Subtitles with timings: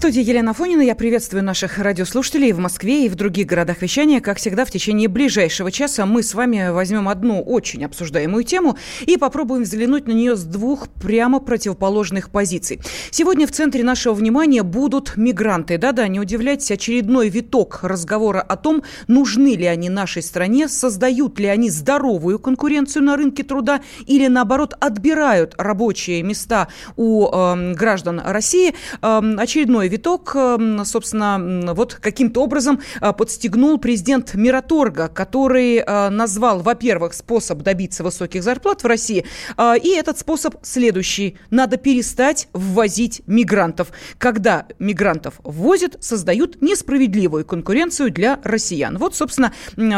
[0.00, 0.80] студии Елена Фонина.
[0.80, 4.22] Я приветствую наших радиослушателей в Москве и в других городах вещания.
[4.22, 9.18] Как всегда, в течение ближайшего часа мы с вами возьмем одну очень обсуждаемую тему и
[9.18, 12.80] попробуем взглянуть на нее с двух прямо противоположных позиций.
[13.10, 15.76] Сегодня в центре нашего внимания будут мигранты.
[15.76, 21.46] Да-да, не удивляйтесь, очередной виток разговора о том, нужны ли они нашей стране, создают ли
[21.46, 28.74] они здоровую конкуренцию на рынке труда или, наоборот, отбирают рабочие места у э, граждан России.
[29.02, 36.60] Э, очередной виток, эм, собственно, вот каким-то образом э, подстегнул президент Мираторга, который э, назвал,
[36.60, 41.36] во-первых, способ добиться высоких зарплат в России, э, и этот способ следующий.
[41.50, 43.88] Надо перестать ввозить мигрантов.
[44.18, 48.96] Когда мигрантов ввозят, создают несправедливую конкуренцию для россиян.
[48.96, 49.52] Вот, собственно,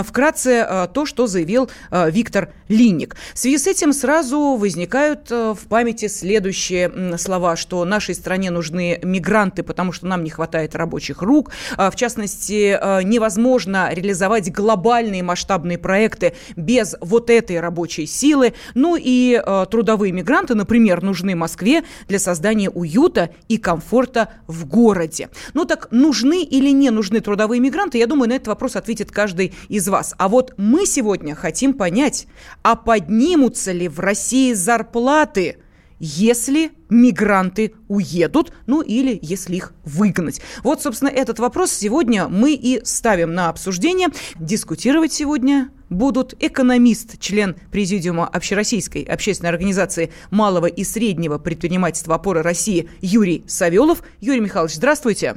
[0.04, 3.16] вкратце то, что заявил Виктор Линник.
[3.34, 9.62] В связи с этим сразу возникают в памяти следующие слова, что нашей стране нужны мигранты,
[9.62, 11.50] потому потому что нам не хватает рабочих рук.
[11.76, 18.54] А, в частности, а, невозможно реализовать глобальные масштабные проекты без вот этой рабочей силы.
[18.74, 25.30] Ну и а, трудовые мигранты, например, нужны Москве для создания уюта и комфорта в городе.
[25.52, 29.52] Ну так нужны или не нужны трудовые мигранты, я думаю, на этот вопрос ответит каждый
[29.68, 30.14] из вас.
[30.16, 32.28] А вот мы сегодня хотим понять,
[32.62, 35.56] а поднимутся ли в России зарплаты–
[36.02, 40.42] если мигранты уедут, ну или если их выгнать.
[40.64, 44.08] Вот, собственно, этот вопрос сегодня мы и ставим на обсуждение.
[44.34, 52.90] Дискутировать сегодня будут экономист, член Президиума Общероссийской общественной организации малого и среднего предпринимательства опоры России
[53.00, 54.02] Юрий Савелов.
[54.20, 55.36] Юрий Михайлович, здравствуйте.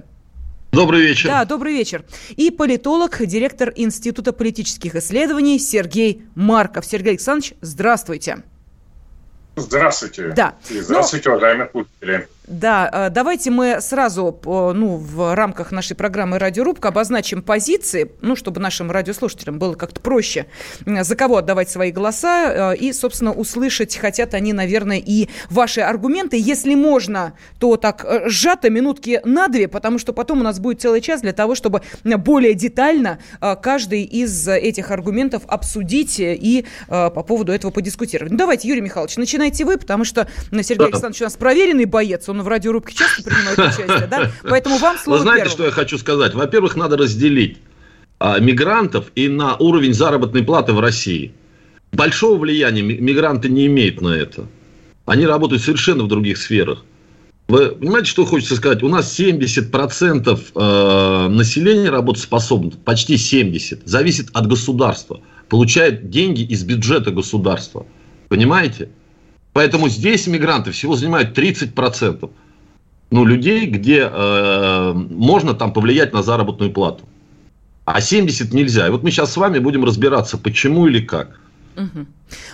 [0.71, 1.29] Добрый вечер.
[1.29, 2.03] Да, добрый вечер.
[2.35, 6.85] И политолог, директор Института политических исследований Сергей Марков.
[6.85, 8.43] Сергей Александрович, здравствуйте.
[9.55, 10.29] Здравствуйте.
[10.29, 10.55] Да.
[10.69, 11.35] И здравствуйте, Но...
[11.35, 12.27] уважаемые слушатели.
[12.47, 18.61] Да, э, давайте мы сразу, ну, в рамках нашей программы «Радиорубка» обозначим позиции, ну, чтобы
[18.61, 20.45] нашим радиослушателям было как-то проще,
[20.85, 26.37] за кого отдавать свои голоса, э, и, собственно, услышать хотят они, наверное, и ваши аргументы.
[26.39, 30.81] Если можно, то так э, сжато минутки на две, потому что потом у нас будет
[30.81, 33.19] целый час для того, чтобы более детально
[33.61, 38.31] каждый из этих аргументов обсудить и по поводу этого подискутировать.
[38.31, 42.34] Ну, давайте, Юрий Михайлович, начинайте вы, потому что Сергей Александрович у нас проверенный боец, он
[42.43, 44.31] в радиорубке часто принимает участие, да?
[44.43, 45.53] Поэтому вам слово Вы знаете, первым.
[45.53, 46.33] что я хочу сказать?
[46.33, 47.57] Во-первых, надо разделить
[48.19, 51.33] а, мигрантов и на уровень заработной платы в России.
[51.91, 54.47] Большого влияния мигранты не имеют на это.
[55.05, 56.83] Они работают совершенно в других сферах.
[57.47, 58.81] Вы понимаете, что хочется сказать?
[58.81, 65.21] У нас 70% э, населения работоспособных, почти 70%, зависит от государства.
[65.47, 67.85] Получает деньги из бюджета государства.
[68.29, 68.89] Понимаете?
[69.55, 72.29] Поэтому здесь мигранты всего занимают 30%
[73.09, 77.05] ну, людей, где э, можно там повлиять на заработную плату.
[77.85, 78.87] А 70 нельзя.
[78.87, 81.39] И вот мы сейчас с вами будем разбираться, почему или как.
[81.77, 82.05] Угу.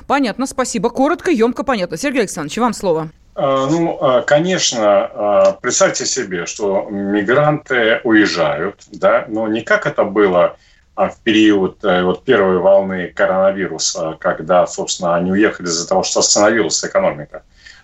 [0.06, 0.92] Понятно, спасибо.
[0.92, 1.98] Коротко, емко, понятно.
[1.98, 3.10] Сергей Александрович, вам слово.
[3.34, 10.04] А, ну, а, конечно, а, представьте себе, что мигранты уезжают, да, но не как это
[10.04, 10.56] было
[10.96, 16.84] в период э, вот, первой волны коронавируса, когда, собственно, они уехали из-за того, что остановилась
[16.84, 17.44] экономика.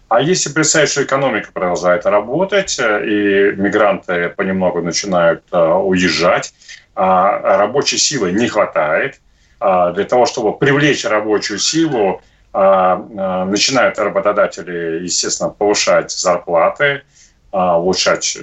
[0.10, 6.54] А если представить, что экономика продолжает работать, э, и мигранты понемногу начинают э, уезжать,
[6.96, 9.22] а рабочей силы не хватает,
[9.60, 12.22] для того, чтобы привлечь рабочую силу,
[12.54, 17.04] начинают работодатели, естественно, повышать зарплаты,
[17.52, 18.36] улучшать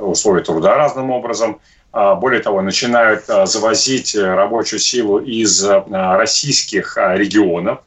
[0.00, 6.16] условия труда разным образом– а, более того, начинают а, завозить э, рабочую силу из а,
[6.16, 7.80] российских регионов,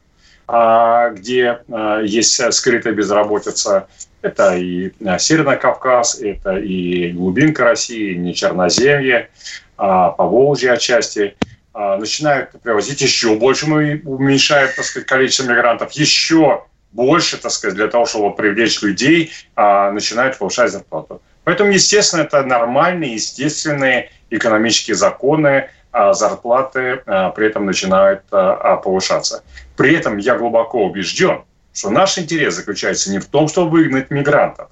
[0.46, 1.60] где
[2.02, 3.88] есть скрытая безработица.
[4.20, 9.30] Это и Северный Кавказ, это и глубинка России, не Черноземье,
[9.76, 11.34] Поволжье отчасти.
[11.72, 17.88] Начинают привозить еще больше, мы уменьшаем так сказать, количество мигрантов, еще больше, так сказать, для
[17.88, 21.22] того, чтобы привлечь людей, начинают повышать зарплату.
[21.44, 29.44] Поэтому, естественно, это нормальные, естественные экономические законы, а зарплаты а, при этом начинают а, повышаться.
[29.76, 31.42] При этом я глубоко убежден,
[31.72, 34.70] что наш интерес заключается не в том, чтобы выгнать мигрантов.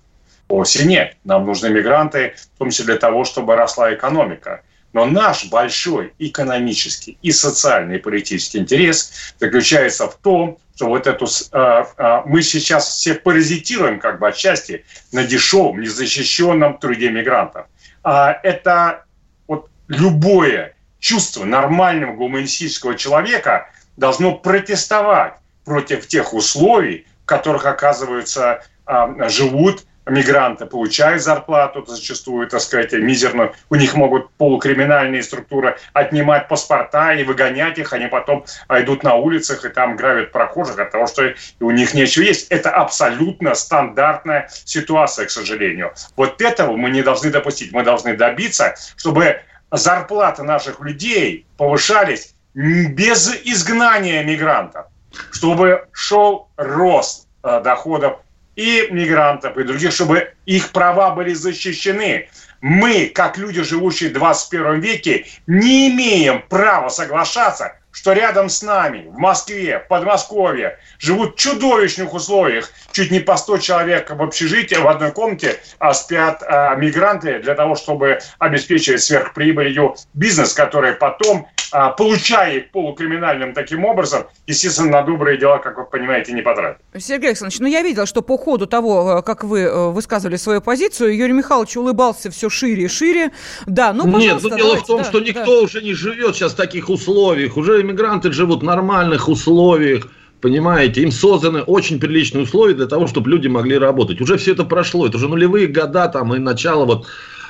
[0.48, 1.16] Вовсе нет.
[1.24, 4.62] Нам нужны мигранты, в том числе для того, чтобы росла экономика.
[4.92, 11.26] Но наш большой экономический и социальный и политический интерес заключается в том, что вот эту
[11.26, 17.66] э, э, мы сейчас все паразитируем как бы отчасти на дешевом, незащищенном труде мигрантов.
[18.02, 19.04] А это
[19.46, 25.34] вот любое чувство нормального гуманистического человека должно протестовать
[25.64, 33.54] против тех условий, в которых оказываются э, живут мигранты получают зарплату, зачастую, так сказать, мизерную.
[33.70, 37.92] У них могут полукриминальные структуры отнимать паспорта и выгонять их.
[37.92, 42.24] Они потом идут на улицах и там гравят прохожих от того, что у них нечего
[42.24, 42.48] есть.
[42.50, 45.92] Это абсолютно стандартная ситуация, к сожалению.
[46.16, 47.72] Вот этого мы не должны допустить.
[47.72, 49.40] Мы должны добиться, чтобы
[49.70, 54.86] зарплаты наших людей повышались без изгнания мигрантов,
[55.30, 58.18] чтобы шел рост э, доходов
[58.56, 62.28] и мигрантов, и других, чтобы их права были защищены.
[62.60, 69.06] Мы, как люди, живущие в 21 веке, не имеем права соглашаться, что рядом с нами,
[69.08, 72.70] в Москве, в Подмосковье, живут в чудовищных условиях.
[72.92, 77.54] Чуть не по 100 человек в общежитии, в одной комнате а спят а, мигранты для
[77.54, 85.38] того, чтобы обеспечивать сверхприбылью бизнес, который потом получая их полукриминальным таким образом, естественно, на добрые
[85.38, 86.78] дела, как вы понимаете, не потратит.
[86.98, 90.60] Сергей Александрович, ну я видел, что по ходу того, э, как вы э, высказывали свою
[90.60, 93.32] позицию, Юрий Михайлович улыбался все шире и шире.
[93.66, 95.60] Да, ну, Нет, ну дело в том, да, что никто да.
[95.62, 97.56] уже не живет сейчас в таких условиях.
[97.56, 100.08] Уже иммигранты живут в нормальных условиях.
[100.42, 104.20] Понимаете, им созданы очень приличные условия для того, чтобы люди могли работать.
[104.20, 105.06] Уже все это прошло.
[105.06, 107.06] Это уже нулевые года там и начало вот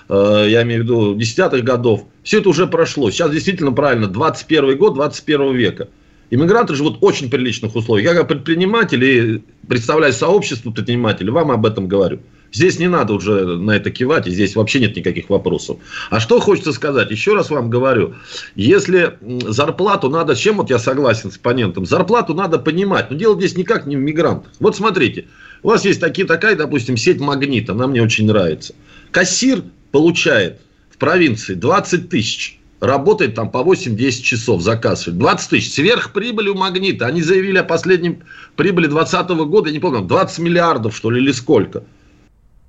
[0.09, 3.11] я имею в виду десятых годов, все это уже прошло.
[3.11, 5.89] Сейчас действительно правильно, 21 год 21 века.
[6.31, 8.11] Иммигранты живут в очень приличных условиях.
[8.11, 12.21] Я как предприниматель и представляю сообщество предпринимателей, вам об этом говорю.
[12.53, 15.79] Здесь не надо уже на это кивать, и здесь вообще нет никаких вопросов.
[16.11, 17.11] А что хочется сказать?
[17.11, 18.15] Еще раз вам говорю,
[18.55, 23.57] если зарплату надо, чем вот я согласен с оппонентом, зарплату надо понимать, но дело здесь
[23.57, 24.53] никак не в мигрантах.
[24.61, 25.27] Вот смотрите,
[25.63, 28.75] у вас есть такие, такая, допустим, сеть магнит, она мне очень нравится.
[29.11, 30.61] Кассир получает
[30.91, 35.13] в провинции 20 тысяч, работает там по 8-10 часов за кассой.
[35.13, 35.73] 20 тысяч.
[35.73, 37.07] Сверхприбыли у «Магнита».
[37.07, 38.19] Они заявили о последней
[38.57, 41.85] прибыли 2020 года, я не помню, 20 миллиардов, что ли, или сколько.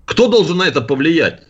[0.06, 1.48] Кто должен на это повлиять?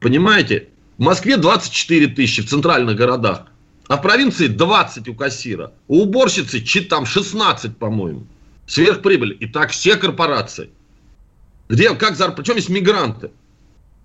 [0.00, 0.68] Понимаете?
[0.96, 3.46] В Москве 24 тысячи в центральных городах,
[3.88, 5.72] а в провинции 20 у кассира.
[5.86, 8.26] У уборщицы там 16, по-моему.
[8.66, 9.36] Сверхприбыль.
[9.38, 10.70] И так все корпорации.
[11.68, 12.42] Где, как зарплата?
[12.42, 13.30] Причем есть мигранты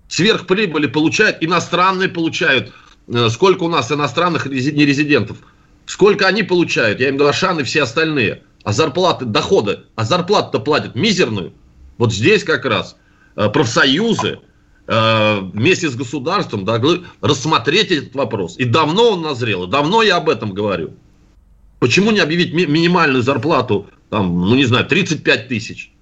[0.08, 2.72] сверхприбыли получают, иностранные получают.
[3.08, 5.38] Э, сколько у нас иностранных нерезидентов?
[5.86, 7.00] Сколько они получают?
[7.00, 8.42] Я им говорю, Ашан и все остальные.
[8.64, 11.52] А зарплаты, доходы, а зарплату-то платят мизерную.
[11.98, 12.96] Вот здесь как раз
[13.36, 14.40] э, профсоюзы
[14.86, 18.56] э, вместе с государством должны рассмотреть этот вопрос.
[18.56, 20.94] И давно он назрел, и давно я об этом говорю.
[21.78, 25.92] Почему не объявить ми- минимальную зарплату, там, ну не знаю, 35 тысяч?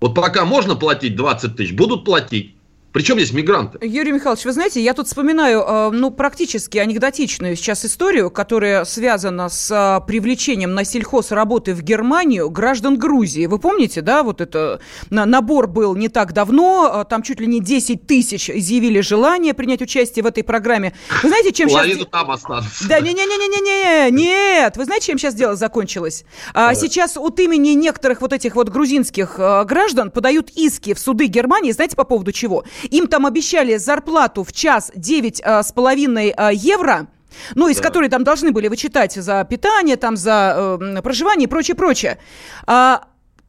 [0.00, 2.54] Вот пока можно платить 20 тысяч, будут платить.
[2.98, 3.78] Причем здесь мигранты?
[3.80, 9.48] Юрий Михайлович, вы знаете, я тут вспоминаю, э, ну, практически анекдотичную сейчас историю, которая связана
[9.48, 13.46] с э, привлечением на сельхоз работы в Германию граждан Грузии.
[13.46, 14.80] Вы помните, да, вот это
[15.10, 19.80] набор был не так давно, э, там чуть ли не 10 тысяч изъявили желание принять
[19.80, 20.92] участие в этой программе.
[21.22, 22.10] Вы знаете, чем Половину сейчас...
[22.10, 22.88] там останутся.
[22.88, 24.76] Да, не-не-не-не-не, нет.
[24.76, 26.24] Вы знаете, чем сейчас дело закончилось?
[26.52, 26.74] Да.
[26.74, 31.94] Сейчас от имени некоторых вот этих вот грузинских граждан подают иски в суды Германии, знаете,
[31.94, 32.64] по поводу чего?
[32.90, 37.08] Им там обещали зарплату в час 9,5 э, э, евро.
[37.54, 37.82] Ну, из да.
[37.82, 42.18] которой там должны были вычитать за питание, там за э, проживание и прочее, прочее.
[42.66, 43.04] А,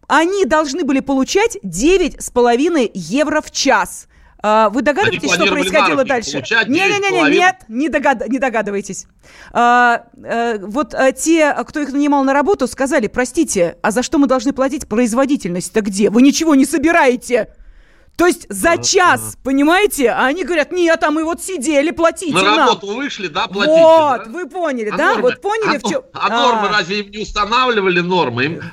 [0.08, 4.08] они должны были получать 9,5 евро в час.
[4.42, 6.44] А, вы догадываетесь, что происходило дальше?
[6.68, 8.28] Не-не-не, нет, не, догад...
[8.30, 9.06] не догадываетесь.
[9.52, 14.18] А, а, вот а, те, кто их нанимал на работу, сказали, простите, а за что
[14.18, 16.10] мы должны платить производительность-то где?
[16.10, 17.54] Вы ничего не собираете.
[18.20, 20.10] То есть за час, понимаете?
[20.10, 22.58] А они говорят, нет, а мы вот сидели, платите На нам.
[22.58, 23.72] работу вышли, да, платите.
[23.72, 24.30] Вот, да?
[24.30, 25.08] вы поняли, а да?
[25.12, 26.02] Нормы, вот поняли а, в чем...
[26.12, 28.44] А, а нормы разве им не устанавливали нормы?
[28.44, 28.62] Им...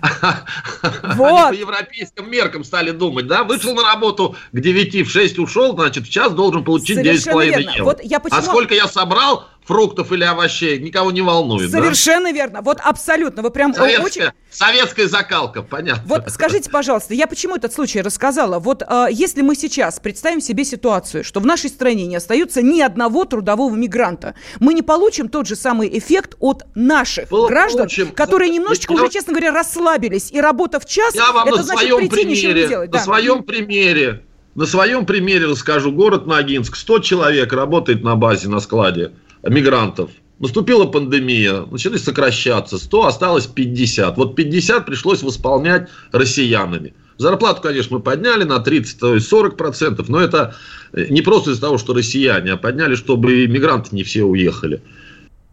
[1.14, 1.46] Вот.
[1.46, 3.44] Они по европейским меркам стали думать, да?
[3.44, 7.84] Вышел на работу к 9, в 6 ушел, значит, в час должен получить 9,5 евро.
[7.84, 8.40] Вот я почему...
[8.40, 11.70] А сколько я собрал, фруктов или овощей, никого не волнует.
[11.70, 12.32] Совершенно да?
[12.32, 12.62] верно.
[12.62, 13.42] Вот абсолютно.
[13.42, 14.22] Вы прям Советская, очень...
[14.50, 16.02] Советская закалка, понятно.
[16.06, 18.60] Вот скажите, пожалуйста, я почему этот случай рассказала?
[18.60, 22.80] Вот э, если мы сейчас представим себе ситуацию, что в нашей стране не остается ни
[22.80, 27.48] одного трудового мигранта, мы не получим тот же самый эффект от наших Получим.
[27.48, 29.02] граждан, которые немножечко я...
[29.02, 30.30] уже, честно говоря, расслабились.
[30.30, 32.92] И работа в час, я вам это на значит своем прийти примере, ничего не делать.
[32.92, 33.04] На да.
[33.04, 34.22] своем примере
[34.54, 35.92] на своем примере расскажу.
[35.92, 36.76] Город Ногинск.
[36.76, 39.12] 100 человек работает на базе, на складе.
[39.48, 40.10] Мигрантов.
[40.38, 44.16] Наступила пандемия, начали сокращаться, 100 осталось 50.
[44.18, 46.94] Вот 50 пришлось восполнять россиянами.
[47.16, 50.54] Зарплату, конечно, мы подняли на 30-40 процентов, но это
[50.92, 54.82] не просто из-за того, что россияне, а подняли, чтобы мигранты не все уехали.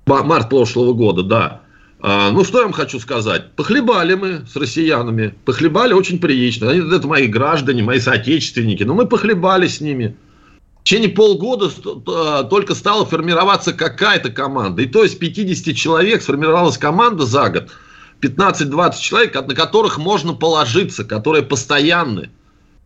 [0.05, 1.61] Март прошлого года, да.
[2.01, 3.51] А, ну, что я вам хочу сказать?
[3.55, 5.33] Похлебали мы с россиянами.
[5.45, 6.65] Похлебали очень прилично.
[6.65, 8.83] Это мои граждане, мои соотечественники.
[8.83, 10.17] Но мы похлебали с ними.
[10.83, 11.69] В течение полгода
[12.49, 14.81] только стала формироваться какая-то команда.
[14.81, 17.69] И то есть 50 человек сформировалась команда за год.
[18.21, 22.31] 15-20 человек, на которых можно положиться, которые постоянны.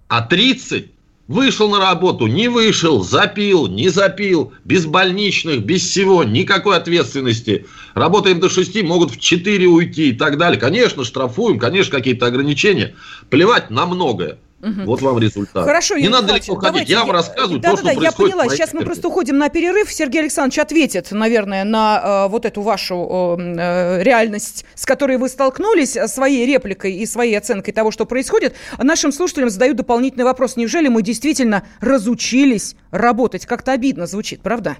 [0.09, 0.91] А 30
[1.27, 7.65] Вышел на работу, не вышел, запил, не запил, без больничных, без всего, никакой ответственности.
[7.95, 10.57] Работаем до 6, могут в 4 уйти и так далее.
[10.57, 12.95] Конечно, штрафуем, конечно, какие-то ограничения.
[13.29, 14.37] Плевать на многое.
[14.61, 14.85] Угу.
[14.85, 15.65] Вот вам результат.
[15.65, 16.89] Хорошо, Не надо далеко ходить.
[16.89, 18.49] Я вам рассказываю да, то, да, что да, я поняла.
[18.49, 19.91] Сейчас мы просто уходим на перерыв.
[19.91, 25.95] Сергей Александрович ответит, наверное, на э, вот эту вашу э, реальность, с которой вы столкнулись,
[25.95, 28.55] э, своей репликой и своей оценкой того, что происходит.
[28.79, 30.55] Нашим слушателям задаю дополнительный вопрос.
[30.55, 33.45] Неужели мы действительно разучились работать?
[33.45, 34.77] Как-то обидно звучит, правда?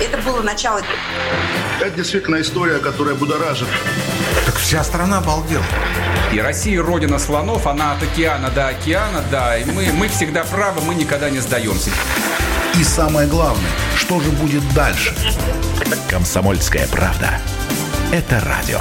[0.00, 0.80] Это было начало.
[1.80, 3.68] Это действительно история, которая будоражит.
[4.64, 5.62] Вся страна обалдела.
[6.32, 9.58] И Россия родина слонов, она от океана до океана, да.
[9.58, 11.90] И мы, мы всегда правы, мы никогда не сдаемся.
[12.80, 15.14] И самое главное, что же будет дальше?
[16.08, 17.38] Комсомольская правда.
[18.10, 18.80] Это радио.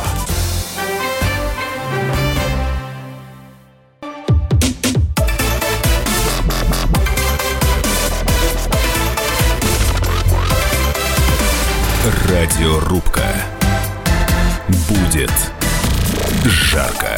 [12.30, 13.26] Радиорубка.
[14.88, 15.32] Будет
[16.44, 17.18] жарко.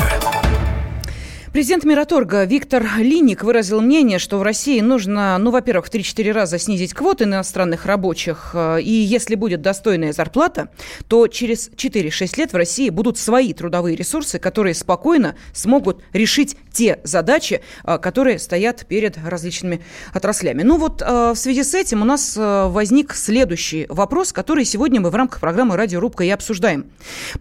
[1.55, 6.60] Президент Мираторга Виктор Линик выразил мнение, что в России нужно, ну, во-первых, в 3-4 раза
[6.60, 10.67] снизить квоты иностранных рабочих, э, и если будет достойная зарплата,
[11.08, 17.00] то через 4-6 лет в России будут свои трудовые ресурсы, которые спокойно смогут решить те
[17.03, 19.82] задачи, э, которые стоят перед различными
[20.13, 20.62] отраслями.
[20.62, 25.10] Ну вот э, в связи с этим у нас возник следующий вопрос, который сегодня мы
[25.10, 26.91] в рамках программы «Радиорубка» и обсуждаем.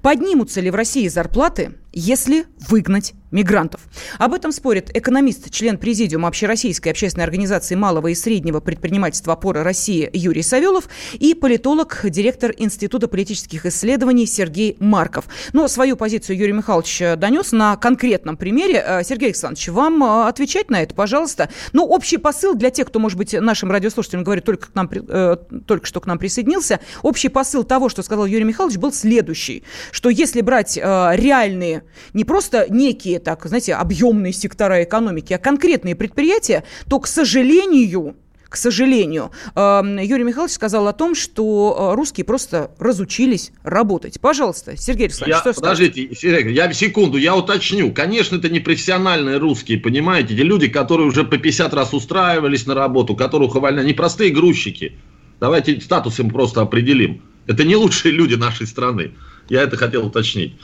[0.00, 3.82] Поднимутся ли в России зарплаты, если выгнать мигрантов.
[4.18, 10.08] Об этом спорит экономист, член президиума Общероссийской общественной организации малого и среднего предпринимательства «Опора России»
[10.12, 15.26] Юрий Савелов и политолог, директор Института политических исследований Сергей Марков.
[15.52, 18.84] Но свою позицию Юрий Михайлович донес на конкретном примере.
[18.86, 21.48] Э, Сергей Александрович, вам э, отвечать на это, пожалуйста.
[21.72, 25.36] Ну, общий посыл для тех, кто, может быть, нашим радиослушателям говорит, только, к нам, э,
[25.66, 26.80] только что к нам присоединился.
[27.02, 30.80] Общий посыл того, что сказал Юрий Михайлович, был следующий, что если брать э,
[31.14, 38.16] реальные, не просто некие так, знаете, объемные сектора экономики, а конкретные предприятия, то, к сожалению,
[38.54, 44.20] к сожалению, эм, Юрий Михайлович сказал о том, что э, русские просто разучились работать.
[44.20, 47.90] Пожалуйста, Сергей Александрович, я, что Подождите, Сергей, я секунду, я уточню.
[47.92, 50.34] Конечно, это не профессиональные русские, понимаете?
[50.34, 54.92] Эти люди, которые уже по 50 раз устраивались на работу, которых увольняли, не простые грузчики.
[55.40, 57.23] Давайте статус им просто определим.
[57.49, 59.14] Это не лучшие люди нашей страны.
[59.49, 60.54] Я это хотел уточнить.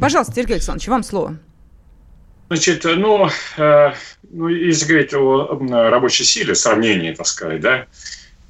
[0.00, 1.40] Пожалуйста, Сергей Александрович, вам слово.
[2.48, 3.92] Значит, ну, э,
[4.30, 5.58] ну, если говорить о
[5.90, 7.86] рабочей силе, сравнении, так сказать, да,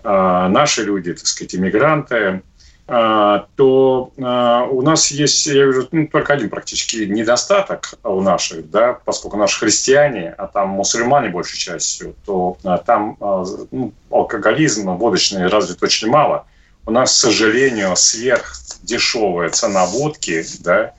[0.03, 2.43] э, наши люди, так сказать, иммигранты,
[2.87, 8.69] э, то э, у нас есть, я вижу, ну, только один практически недостаток у наших,
[8.69, 14.91] да, поскольку наши христиане, а там мусульмане большей частью, то э, там э, ну, алкоголизм
[14.91, 16.47] водочный развит очень мало.
[16.85, 20.95] У нас, к сожалению, сверхдешевая цена водки, да,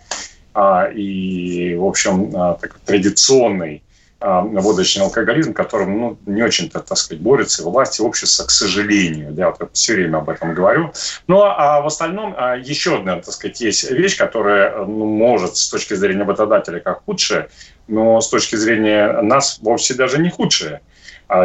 [0.94, 3.84] и, в общем, а, так, традиционный
[4.22, 8.52] а, водочный алкоголизм, которым ну, не очень-то, так сказать, борются и власти, и общество, к
[8.52, 9.34] сожалению.
[9.34, 10.94] Я вот все время об этом говорю.
[11.28, 15.94] Ну, а в остальном еще одна, так сказать, есть вещь, которая ну, может с точки
[15.94, 17.50] зрения работодателя как худшая,
[17.90, 20.82] но с точки зрения нас вовсе даже не худшая.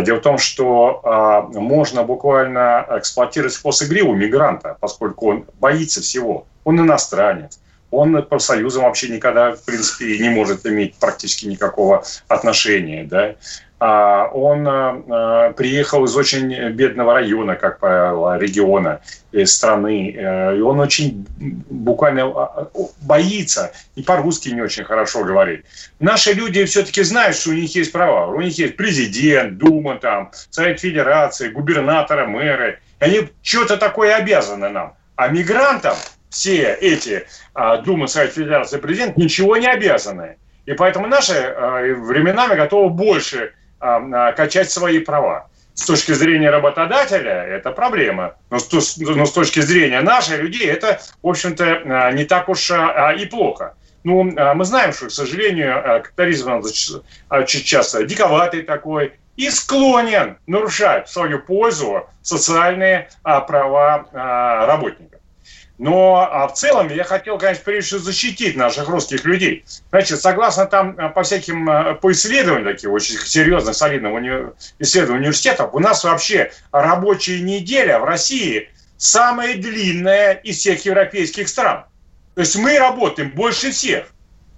[0.03, 6.47] Дело в том, что можно буквально эксплуатировать способ игривого мигранта, поскольку он боится всего.
[6.65, 7.59] Он иностранец,
[7.91, 13.35] он профсоюзом вообще никогда, в принципе, не может иметь практически никакого отношения, да.
[13.83, 19.01] А он а, приехал из очень бедного района, как правило, региона,
[19.45, 22.69] страны, э, и он очень буквально а,
[23.01, 25.65] боится и по-русски не очень хорошо говорит.
[25.99, 28.27] Наши люди все-таки знают, что у них есть права.
[28.27, 32.81] У них есть президент, Дума, там, Совет Федерации, губернаторы, мэры.
[32.99, 34.93] Они что-то такое обязаны нам.
[35.17, 35.97] А мигрантам
[36.31, 40.37] все эти а, Дума, Совет Федерации, президент ничего не обязаны.
[40.67, 45.49] И поэтому наши а, временами готовы больше а, а, качать свои права.
[45.75, 48.37] с точки зрения работодателя это проблема.
[48.51, 53.27] Но с, но с точки зрения наших людей это, в общем-то, не так уж и
[53.27, 53.75] плохо.
[54.05, 56.63] Ну, мы знаем, что, к сожалению, капитализм
[57.29, 65.10] очень часто диковатый такой, и склонен нарушать в свою пользу социальные а, права а, работников.
[65.81, 69.65] Но а в целом я хотел, конечно, прежде всего защитить наших русских людей.
[69.89, 74.31] Значит, согласно там а, по всяким, а, по исследованиям таких очень серьезных, солидных уни...
[74.79, 78.69] исследований университетов, у нас вообще рабочая неделя в России
[78.99, 81.87] самая длинная из всех европейских стран.
[82.35, 84.05] То есть мы работаем больше всех.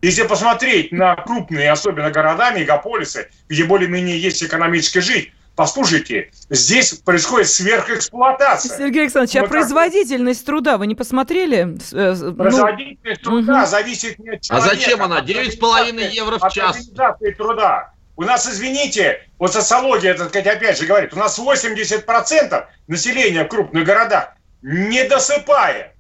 [0.03, 7.49] Если посмотреть на крупные, особенно города, мегаполисы, где более-менее есть экономическая жизнь, Послушайте, здесь происходит
[7.49, 8.79] сверхэксплуатация.
[8.79, 11.77] Сергей Александрович, а производительность труда вы не посмотрели?
[11.93, 13.31] Э, ну, производительность ну...
[13.31, 13.67] труда угу.
[13.67, 14.71] зависит не от человека.
[14.71, 15.21] А зачем она?
[15.21, 16.77] 9,5 евро в час.
[16.77, 17.93] Организации труда.
[18.17, 23.49] У нас, извините, вот социология, так сказать, опять же говорит, у нас 80% населения в
[23.49, 25.93] крупных городах не досыпает.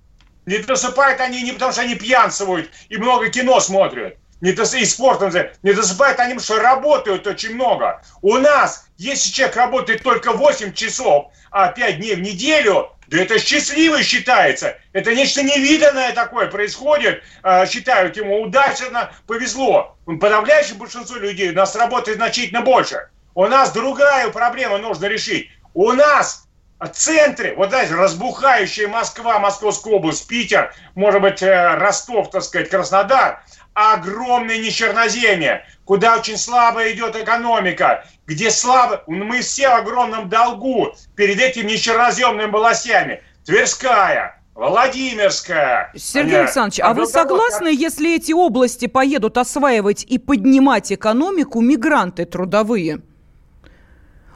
[0.46, 4.16] Не досыпают они не потому, что они пьянствуют и много кино смотрят.
[4.42, 4.74] Не дос...
[4.74, 5.32] И спортом
[5.62, 8.02] не досыпают они, что работают очень много.
[8.22, 13.38] У нас, если человек работает только 8 часов, а 5 дней в неделю, да это
[13.38, 14.76] счастливый считается.
[14.92, 17.22] Это нечто невиданное такое происходит.
[17.44, 19.96] А, считают ему удачно, повезло.
[20.06, 23.10] Подавляющее большинство людей у нас работает значительно больше.
[23.36, 25.50] У нас другая проблема нужно решить.
[25.72, 26.48] У нас
[26.88, 33.42] центре, вот знаете, разбухающая Москва, Московская область, Питер, может быть, э, Ростов, так сказать, Краснодар,
[33.74, 41.40] огромное нечерноземье, куда очень слабо идет экономика, где слабо, мы все в огромном долгу перед
[41.40, 43.22] этими нечерноземными властями.
[43.44, 45.92] Тверская, Владимирская.
[45.96, 53.00] Сергей Александрович, а вы согласны, если эти области поедут осваивать и поднимать экономику мигранты трудовые?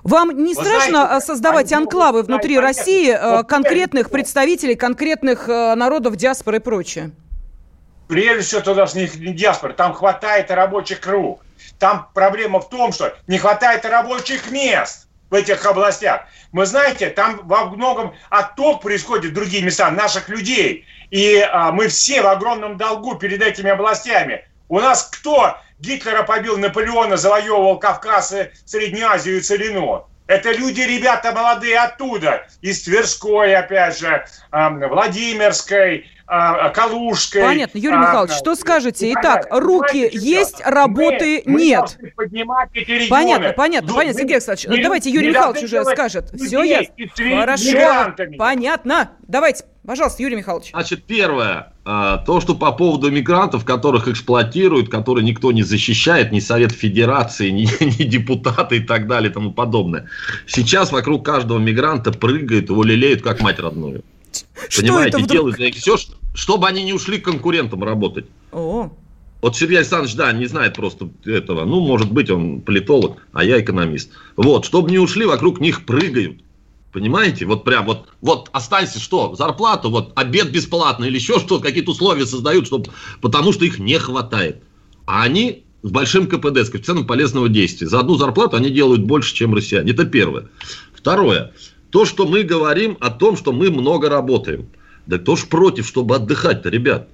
[0.07, 2.69] Вам не Вы страшно знаете, э, создавать анклавы внутри понятно.
[2.69, 7.11] России э, конкретных представителей, конкретных э, народов диаспоры и прочее?
[8.07, 9.75] Прежде всего, это даже не диаспоры.
[9.75, 11.43] Там хватает рабочих рук.
[11.81, 16.27] Там проблема в том, что не хватает рабочих мест в этих областях.
[16.53, 20.87] Мы знаете, там во многом отток происходит в другие места наших людей.
[21.11, 24.47] И а, мы все в огромном долгу перед этими областями.
[24.69, 30.07] У нас кто Гитлера побил, Наполеона завоевывал Кавказ, и Среднюю Азию и Целину.
[30.27, 37.43] Это люди, ребята молодые оттуда, из Тверской, опять же, Владимирской, а, Калужской.
[37.43, 37.79] Понятно.
[37.79, 39.13] Юрий Михайлович, а, что скажете?
[39.13, 41.99] Итак, руки есть, работы мы, нет.
[42.01, 42.13] Мы
[43.09, 44.21] понятно, понятно, понятно.
[44.21, 46.31] Сергей Александрович, не, давайте Юрий Михайлович уже скажет.
[46.35, 46.95] Все ясно.
[47.17, 49.11] Хорошо, понятно.
[49.29, 50.71] Давайте, пожалуйста, Юрий Михайлович.
[50.71, 51.73] Значит, первое.
[51.85, 57.51] А, то, что по поводу мигрантов, которых эксплуатируют, которые никто не защищает, ни Совет Федерации,
[57.51, 60.09] ни, ни депутаты и так далее и тому подобное.
[60.47, 64.03] Сейчас вокруг каждого мигранта прыгают, его лелеют как мать родную.
[64.77, 65.97] Понимаете, делают все,
[66.35, 68.27] чтобы они не ушли к конкурентам работать.
[68.53, 68.91] О.
[69.43, 71.65] Вот Сергей Александрович, да, не знает просто этого.
[71.65, 74.11] Ну, может быть, он политолог, а я экономист.
[74.37, 76.41] Вот, чтобы не ушли, вокруг них прыгают.
[76.93, 77.45] Понимаете?
[77.45, 79.35] Вот прям вот, вот останься что?
[79.37, 83.99] Зарплату, вот обед бесплатный или еще что-то, какие-то условия создают, чтобы, потому что их не
[83.99, 84.63] хватает.
[85.05, 87.87] А они с большим КПД, с коэффициентом полезного действия.
[87.87, 89.93] За одну зарплату они делают больше, чем россияне.
[89.93, 90.49] Это первое.
[90.95, 91.53] Второе.
[91.91, 94.67] То, что мы говорим о том, что мы много работаем.
[95.07, 97.09] Да кто ж против, чтобы отдыхать-то, ребят?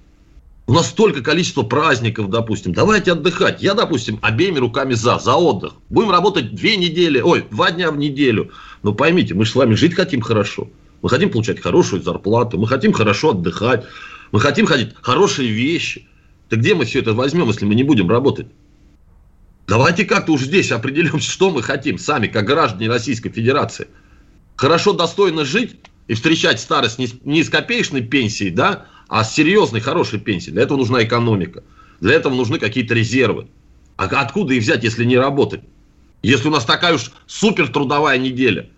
[0.66, 2.72] У нас столько количества праздников, допустим.
[2.72, 3.62] Давайте отдыхать.
[3.62, 5.74] Я, допустим, обеими руками за, за отдых.
[5.90, 8.52] Будем работать две недели, ой, два дня в неделю.
[8.82, 10.70] Но поймите, мы же с вами жить хотим хорошо.
[11.02, 13.84] Мы хотим получать хорошую зарплату, мы хотим хорошо отдыхать,
[14.30, 16.06] мы хотим ходить хорошие вещи.
[16.48, 18.46] Так где мы все это возьмем, если мы не будем работать?
[19.66, 23.88] Давайте как-то уже здесь определимся, что мы хотим сами, как граждане Российской Федерации–
[24.62, 25.74] хорошо, достойно жить
[26.06, 30.52] и встречать старость не с, не с копеечной пенсией, да, а с серьезной, хорошей пенсией.
[30.52, 31.64] Для этого нужна экономика.
[32.00, 33.48] Для этого нужны какие-то резервы.
[33.96, 35.62] А откуда их взять, если не работать?
[36.22, 38.70] Если у нас такая уж супер трудовая неделя.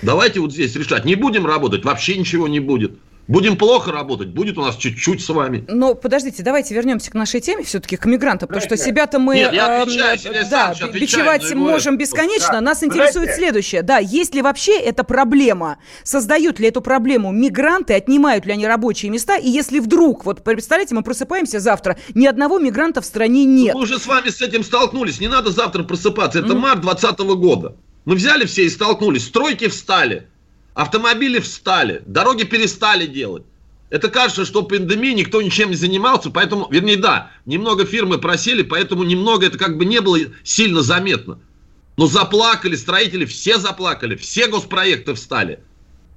[0.00, 1.04] Давайте вот здесь решать.
[1.04, 2.98] Не будем работать, вообще ничего не будет.
[3.28, 5.64] Будем плохо работать, будет у нас чуть-чуть с вами.
[5.68, 9.52] Но подождите, давайте вернемся к нашей теме, все-таки к мигрантам, потому что себя-то мы Нет,
[9.52, 12.54] я отвечаю, э, да, отвечаю, бичевать можем бесконечно.
[12.54, 12.60] Да.
[12.60, 13.36] Нас интересует Подождите.
[13.36, 13.82] следующее.
[13.82, 15.78] Да, есть ли вообще эта проблема?
[16.02, 19.36] Создают ли эту проблему мигранты, отнимают ли они рабочие места?
[19.36, 23.74] И если вдруг, вот представляете, мы просыпаемся завтра, ни одного мигранта в стране нет.
[23.74, 26.40] Мы уже с вами с этим столкнулись, не надо завтра просыпаться.
[26.40, 26.58] Это mm.
[26.58, 27.76] март 2020 года.
[28.04, 29.26] Мы взяли все и столкнулись.
[29.26, 30.29] Стройки встали.
[30.74, 33.44] Автомобили встали, дороги перестали делать.
[33.90, 39.02] Это кажется, что пандемии никто ничем не занимался, поэтому, вернее, да, немного фирмы просили, поэтому
[39.02, 41.40] немного это как бы не было сильно заметно.
[41.96, 45.58] Но заплакали строители, все заплакали, все госпроекты встали.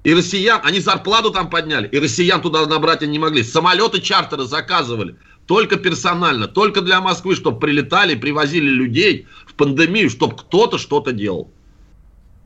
[0.04, 3.42] И россиян, они зарплату там подняли, и россиян туда набрать они не могли.
[3.42, 5.16] Самолеты чартеры заказывали,
[5.48, 11.50] только персонально, только для Москвы, чтобы прилетали, привозили людей в пандемию, чтобы кто-то что-то делал.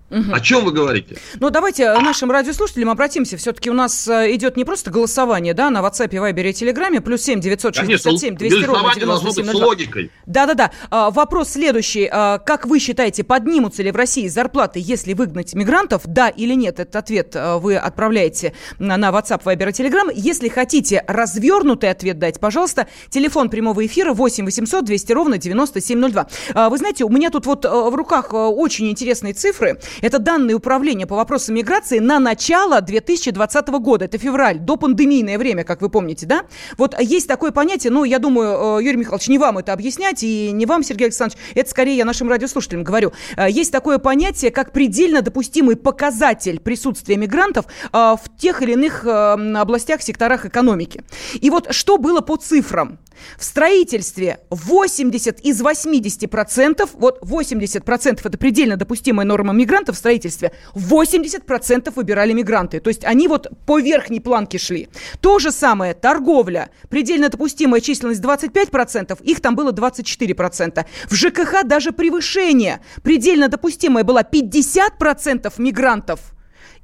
[0.10, 0.34] Угу.
[0.34, 1.18] О чем вы говорите?
[1.40, 3.36] Ну, давайте нашим радиослушателям обратимся.
[3.36, 7.24] Все-таки у нас э, идет не просто голосование, да, на WhatsApp, Viber и Telegram, плюс
[7.24, 10.04] 7 967 200 ровно 9702.
[10.26, 10.72] Да-да-да.
[10.90, 12.08] А, вопрос следующий.
[12.10, 16.04] А, как вы считаете, поднимутся ли в России зарплаты, если выгнать мигрантов?
[16.06, 16.80] Да или нет?
[16.80, 20.10] Этот ответ а, вы отправляете на, на WhatsApp, Viber и Telegram.
[20.16, 26.28] Если хотите развернутый ответ дать, пожалуйста, телефон прямого эфира 8 800 200 ровно 9702.
[26.70, 29.78] Вы знаете, у меня тут вот в руках очень интересные цифры.
[30.02, 34.06] Это данные управления по вопросам миграции на начало 2020 года.
[34.06, 36.44] Это февраль, до пандемийное время, как вы помните, да?
[36.78, 40.52] Вот есть такое понятие, ну, я думаю, э, Юрий Михайлович, не вам это объяснять, и
[40.52, 43.14] не вам, Сергей Александрович, это скорее я нашим радиослушателям говорю.
[43.36, 49.06] Э, есть такое понятие, как предельно допустимый показатель присутствия мигрантов э, в тех или иных
[49.06, 51.04] областях, секторах экономики.
[51.40, 53.00] И вот что было по цифрам?
[53.38, 59.98] В строительстве 80 из 80 процентов, вот 80 процентов это предельно допустимая норма мигрантов в
[59.98, 62.80] строительстве, 80 процентов выбирали мигранты.
[62.80, 64.90] То есть они вот по верхней планке шли.
[65.22, 66.70] То же самое торговля.
[66.90, 70.86] Предельно допустимая численность 25 процентов, их там было 24 процента.
[71.10, 72.82] В ЖКХ даже превышение.
[73.04, 76.20] Предельно допустимое было 50 процентов мигрантов–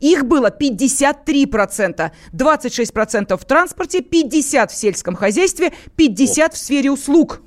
[0.03, 2.11] их было 53%.
[2.33, 7.41] 26% в транспорте, 50% в сельском хозяйстве, 50% в сфере услуг.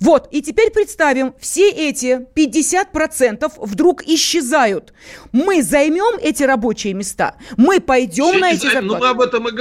[0.00, 4.92] Вот, и теперь представим, все эти 50% вдруг исчезают.
[5.32, 8.86] Мы займем эти рабочие места, мы пойдем все на эти зарплаты.
[8.86, 9.52] Ну, мы об этом и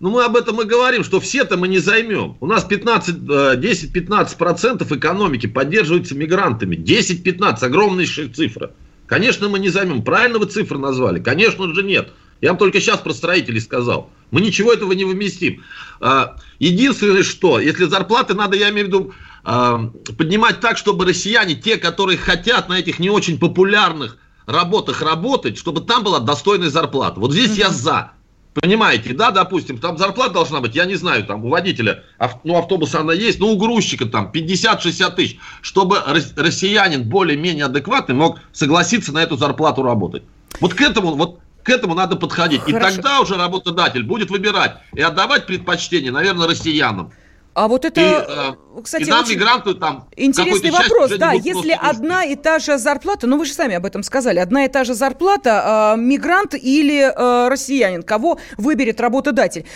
[0.00, 2.36] ну, мы об этом и говорим, что все-то мы не займем.
[2.40, 6.76] У нас 10-15% э, экономики поддерживается мигрантами.
[6.76, 8.70] 10-15, огромная цифра.
[9.06, 10.02] Конечно, мы не займем.
[10.02, 11.18] Правильно вы цифры назвали?
[11.18, 12.10] Конечно же нет.
[12.40, 14.10] Я вам только сейчас про строителей сказал.
[14.30, 15.64] Мы ничего этого не вместим.
[16.00, 19.12] А, единственное, что, если зарплаты надо, я имею в виду,
[19.42, 25.82] поднимать так, чтобы россияне, те, которые хотят на этих не очень популярных работах работать, чтобы
[25.82, 27.20] там была достойная зарплата.
[27.20, 28.12] Вот здесь я за.
[28.54, 32.02] Понимаете, да, допустим, там зарплата должна быть, я не знаю, там у водителя,
[32.42, 38.40] ну, автобуса она есть, но у грузчика там 50-60 тысяч, чтобы россиянин более-менее адекватный мог
[38.52, 40.24] согласиться на эту зарплату работать.
[40.60, 42.62] Вот к этому, вот к этому надо подходить.
[42.62, 42.78] Хорошо.
[42.78, 47.12] И тогда уже работодатель будет выбирать и отдавать предпочтение, наверное, россиянам.
[47.58, 51.10] А вот это, и, э, кстати, и нам, очень мигранту, там, интересный вопрос.
[51.18, 54.64] Да, если одна и та же зарплата, ну вы же сами об этом сказали, одна
[54.64, 59.66] и та же зарплата, э, мигрант или э, россиянин, кого выберет работодатель?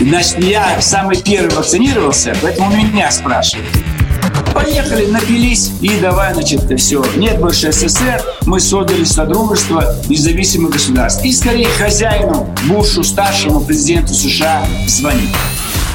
[0.00, 3.68] Значит, я самый первый вакцинировался, поэтому меня спрашивают.
[4.52, 7.04] Поехали, напились и давай, значит, все.
[7.14, 11.24] Нет больше СССР, мы создали Содружество независимых государств.
[11.24, 15.30] И скорее хозяину, Бушу, старшему президенту США звонить.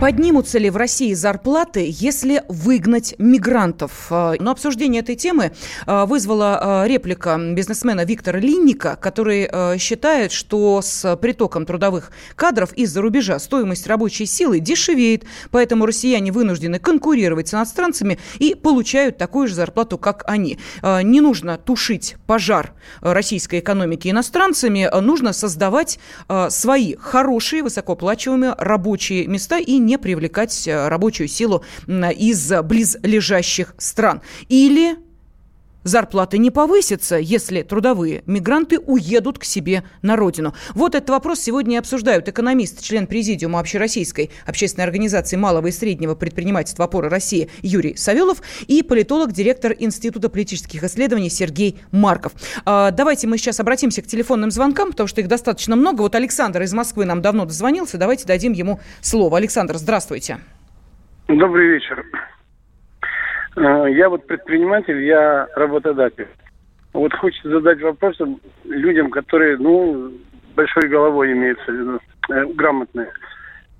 [0.00, 4.06] Поднимутся ли в России зарплаты, если выгнать мигрантов?
[4.08, 5.52] А, но обсуждение этой темы
[5.84, 13.02] а, вызвала а, реплика бизнесмена Виктора Линника, который считает, что с притоком трудовых кадров из-за
[13.02, 19.54] рубежа стоимость рабочей силы дешевеет, поэтому россияне вынуждены конкурировать с иностранцами и получают такую же
[19.54, 20.58] зарплату, как они.
[20.82, 25.98] Не нужно тушить пожар российской экономики иностранцами, нужно создавать
[26.48, 34.22] свои хорошие, высокооплачиваемые рабочие места и не не привлекать э, рабочую силу из близлежащих стран.
[34.48, 34.96] Или
[35.84, 40.54] зарплаты не повысятся, если трудовые мигранты уедут к себе на родину?
[40.74, 46.14] Вот этот вопрос сегодня и обсуждают экономист, член президиума Общероссийской общественной организации малого и среднего
[46.14, 52.32] предпринимательства «Опора России» Юрий Савелов и политолог, директор Института политических исследований Сергей Марков.
[52.64, 56.02] А, давайте мы сейчас обратимся к телефонным звонкам, потому что их достаточно много.
[56.02, 57.98] Вот Александр из Москвы нам давно дозвонился.
[57.98, 59.38] Давайте дадим ему слово.
[59.38, 60.38] Александр, здравствуйте.
[61.28, 62.04] Добрый вечер.
[63.56, 66.28] Э, я вот предприниматель, я работодатель.
[66.92, 68.16] Вот хочется задать вопрос
[68.64, 70.12] людям, которые, ну,
[70.54, 73.12] большой головой имеются э, грамотные.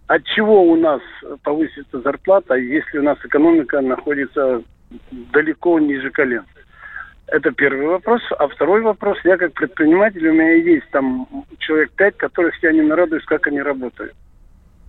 [0.06, 1.00] От чего у нас
[1.44, 4.62] повысится зарплата, если у нас экономика находится
[5.10, 6.44] далеко ниже колен?
[7.28, 8.20] Это первый вопрос.
[8.38, 11.28] А второй вопрос, я как предприниматель, у меня есть там
[11.58, 14.14] человек пять, которых я не нарадуюсь, как они работают.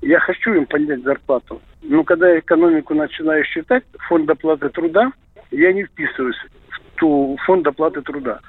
[0.01, 1.61] Я хочу им поднять зарплату.
[1.83, 5.11] Но когда я экономику начинаю считать, фонд оплаты труда,
[5.51, 6.37] я не вписываюсь
[6.69, 8.39] в ту фонд оплаты труда.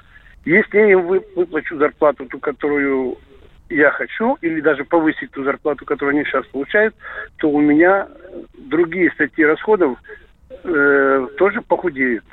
[0.45, 3.17] Если я им выплачу зарплату, ту, которую
[3.69, 6.95] я хочу, или даже повысить ту зарплату, которую они сейчас получают,
[7.37, 8.07] то у меня
[8.57, 9.97] другие статьи расходов
[10.63, 12.25] э, тоже похудеют.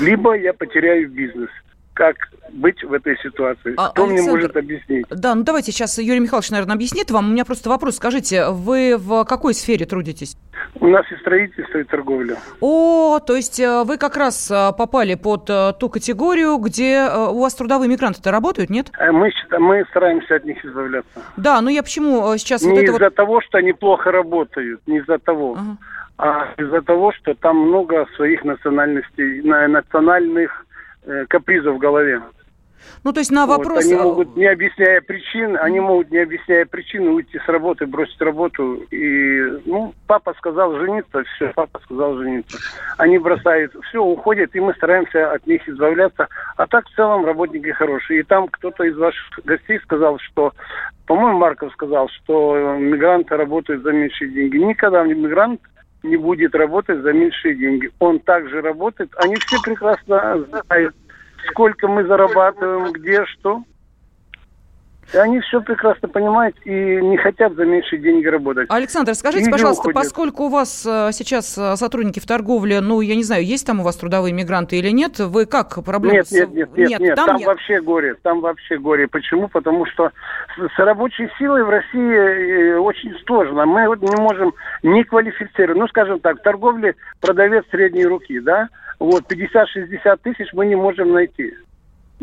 [0.00, 1.50] Либо я потеряю бизнес
[1.94, 2.16] как
[2.52, 3.74] быть в этой ситуации?
[3.76, 5.06] А, Кто Александр, мне может объяснить?
[5.08, 7.28] Да, ну давайте сейчас Юрий Михайлович, наверное, объяснит вам.
[7.28, 7.96] У меня просто вопрос.
[7.96, 10.36] Скажите, вы в какой сфере трудитесь?
[10.80, 12.36] У нас и строительство, и торговля.
[12.60, 17.40] О, то есть э, вы как раз э, попали под э, ту категорию, где у
[17.40, 18.90] вас трудовые мигранты-то работают, нет?
[18.98, 21.22] Мы, мы стараемся от них избавляться.
[21.36, 22.62] Да, ну я почему сейчас...
[22.62, 23.14] Не вот из-за вот...
[23.14, 25.56] того, что они плохо работают, не из-за того.
[25.58, 25.76] Ага
[26.16, 30.63] а из-за того, что там много своих национальностей, национальных
[31.04, 32.20] э, капризов в голове.
[33.02, 33.84] Ну, то есть на вопрос...
[33.84, 38.20] Вот, они могут, не объясняя причин, они могут, не объясняя причины, уйти с работы, бросить
[38.20, 38.76] работу.
[38.90, 42.58] И, ну, папа сказал жениться, все, папа сказал жениться.
[42.96, 46.28] Они бросают, все, уходят, и мы стараемся от них избавляться.
[46.56, 48.20] А так, в целом, работники хорошие.
[48.20, 50.52] И там кто-то из ваших гостей сказал, что,
[51.06, 54.56] по-моему, Марков сказал, что мигранты работают за меньшие деньги.
[54.56, 55.60] Никогда мигрант
[56.04, 57.90] не будет работать за меньшие деньги.
[57.98, 59.10] Он также работает.
[59.16, 60.94] Они все прекрасно знают,
[61.50, 63.64] сколько мы зарабатываем, где, что.
[65.12, 68.66] И они все прекрасно понимают и не хотят за меньшие деньги работать.
[68.70, 70.02] Александр, скажите, и пожалуйста, уходят.
[70.02, 73.80] поскольку у вас э, сейчас э, сотрудники в торговле, ну, я не знаю, есть там
[73.80, 76.18] у вас трудовые мигранты или нет, вы как проблемы?
[76.18, 77.46] Нет, нет, нет, нет, нет, нет там, там нет.
[77.46, 79.08] вообще горе, там вообще горе.
[79.08, 79.48] Почему?
[79.48, 80.10] Потому что
[80.56, 83.66] с рабочей силой в России э, очень сложно.
[83.66, 85.78] Мы вот не можем не квалифицировать.
[85.78, 91.12] Ну, скажем так, в торговле продавец средней руки, да, вот 50-60 тысяч мы не можем
[91.12, 91.54] найти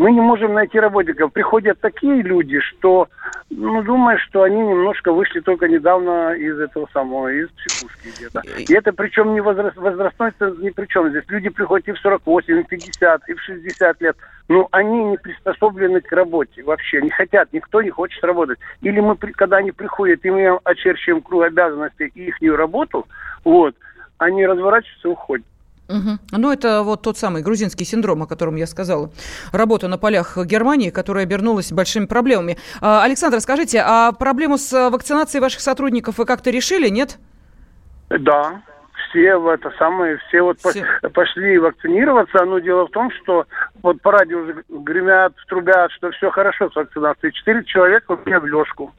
[0.02, 1.32] мы не можем найти работников.
[1.32, 3.08] Приходят такие люди, что,
[3.52, 8.42] ну, думаешь, что они немножко вышли только недавно из этого самого, из психушки где-то.
[8.58, 11.24] И это причем не возраст, возрастной ни при чем здесь.
[11.28, 14.18] Люди приходят и в 48, и в 50, и в 60 лет.
[14.50, 18.58] Ну, они не приспособлены к работе вообще, не хотят, никто не хочет работать.
[18.82, 23.06] Или мы, когда они приходят, и мы очерчиваем круг обязанностей и их работу,
[23.44, 23.76] вот,
[24.18, 25.46] они разворачиваются и уходят.
[25.92, 26.40] Угу.
[26.40, 29.12] Ну, это вот тот самый грузинский синдром, о котором я сказала.
[29.52, 32.58] Работа на полях Германии, которая обернулась большими проблемами.
[32.80, 37.18] А, Александр, скажите, а проблему с вакцинацией ваших сотрудников вы как-то решили, нет?
[38.10, 38.62] Да,
[39.10, 40.86] все в это самое, все вот все.
[41.14, 42.44] пошли вакцинироваться.
[42.46, 43.46] Но дело в том, что
[43.82, 47.34] вот по радио уже гремят, трубят, что все хорошо с вакцинацией.
[47.34, 48.94] Четыре человека у меня в лёжку.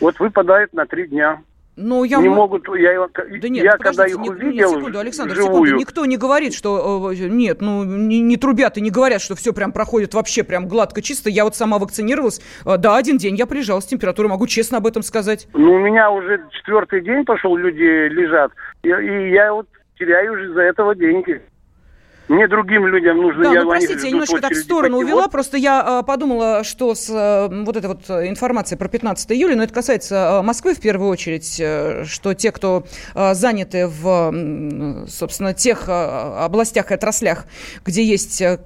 [0.00, 1.40] Вот выпадает на три дня.
[1.80, 5.66] Ну, я не могут, я, да нет, я когда их не, увидел, секунду, Александр, живую.
[5.66, 9.36] секунду, никто не говорит, что, э, нет, ну, не, не трубят и не говорят, что
[9.36, 11.30] все прям проходит вообще прям гладко, чисто.
[11.30, 14.88] Я вот сама вакцинировалась, э, да, один день я приезжала с температурой, могу честно об
[14.88, 15.46] этом сказать.
[15.54, 18.50] Ну, у меня уже четвертый день пошел, люди лежат,
[18.82, 21.40] и, и я вот теряю уже за этого деньги.
[22.28, 23.44] Мне другим людям нужно...
[23.44, 25.32] Да, я ну, простите, я немножко так в сторону увела, вот.
[25.32, 29.62] просто я э, подумала, что с э, вот этой вот информацией про 15 июля, но
[29.62, 35.54] это касается э, Москвы в первую очередь, э, что те, кто э, заняты в, собственно,
[35.54, 37.46] тех э, областях и отраслях,
[37.84, 38.58] где есть э,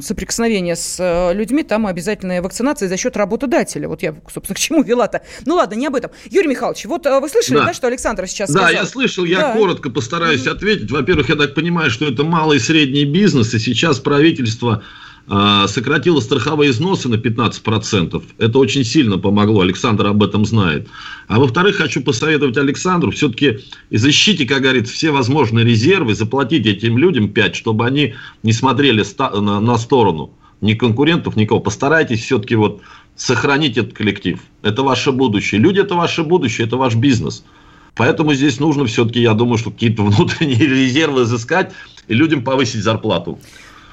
[0.00, 3.88] соприкосновение с э, людьми, там обязательная вакцинация за счет работодателя.
[3.88, 5.22] Вот я, собственно, к чему вела-то.
[5.44, 6.12] Ну ладно, не об этом.
[6.26, 8.72] Юрий Михайлович, вот э, вы слышали, да, да что Александр сейчас да, сказал?
[8.74, 9.52] Да, я слышал, я да.
[9.54, 10.52] коротко постараюсь mm-hmm.
[10.52, 10.90] ответить.
[10.92, 14.82] Во-первых, я так понимаю, что это малый и средний бизнес, и сейчас правительство
[15.28, 18.22] э, сократило страховые износы на 15%.
[18.38, 20.88] Это очень сильно помогло, Александр об этом знает.
[21.26, 27.28] А во-вторых, хочу посоветовать Александру, все-таки изыщите, как говорится, все возможные резервы, заплатите этим людям
[27.28, 29.04] 5, чтобы они не смотрели
[29.38, 31.60] на сторону ни конкурентов, никого.
[31.60, 32.80] Постарайтесь все-таки вот
[33.16, 34.40] сохранить этот коллектив.
[34.62, 35.60] Это ваше будущее.
[35.60, 37.44] Люди– это ваше будущее, это ваш бизнес.
[37.98, 41.72] Поэтому здесь нужно все-таки, я думаю, что какие-то внутренние резервы изыскать
[42.06, 43.40] и людям повысить зарплату.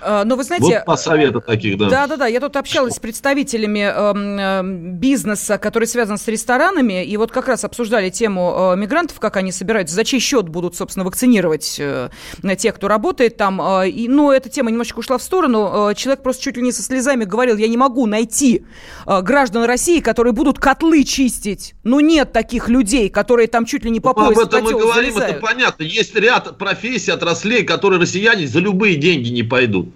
[0.05, 0.65] А, но вы знаете...
[0.65, 1.89] Вот по совету таких, да.
[1.89, 7.47] Да-да-да, я тут общалась с представителями э, бизнеса, который связан с ресторанами, и вот как
[7.47, 12.09] раз обсуждали тему э, мигрантов, как они собираются, за чей счет будут, собственно, вакцинировать э,
[12.57, 13.61] тех, кто работает там.
[13.61, 15.93] Э, и, но эта тема немножечко ушла в сторону.
[15.95, 18.65] Человек просто чуть ли не со слезами говорил, я не могу найти
[19.05, 21.73] граждан России, которые будут котлы чистить.
[21.83, 24.71] Ну нет таких людей, которые там чуть ли не по ну, пояс Об этом мы
[24.71, 25.37] говорим, залезают.
[25.37, 25.83] это понятно.
[25.83, 29.94] Есть ряд профессий, отраслей, которые россияне за любые деньги не пойдут.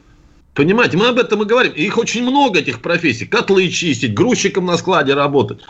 [0.60, 1.72] Понимаете, мы об этом и говорим.
[1.72, 3.26] Их очень много, этих профессий.
[3.26, 5.62] Котлы чистить, грузчиком на складе работать.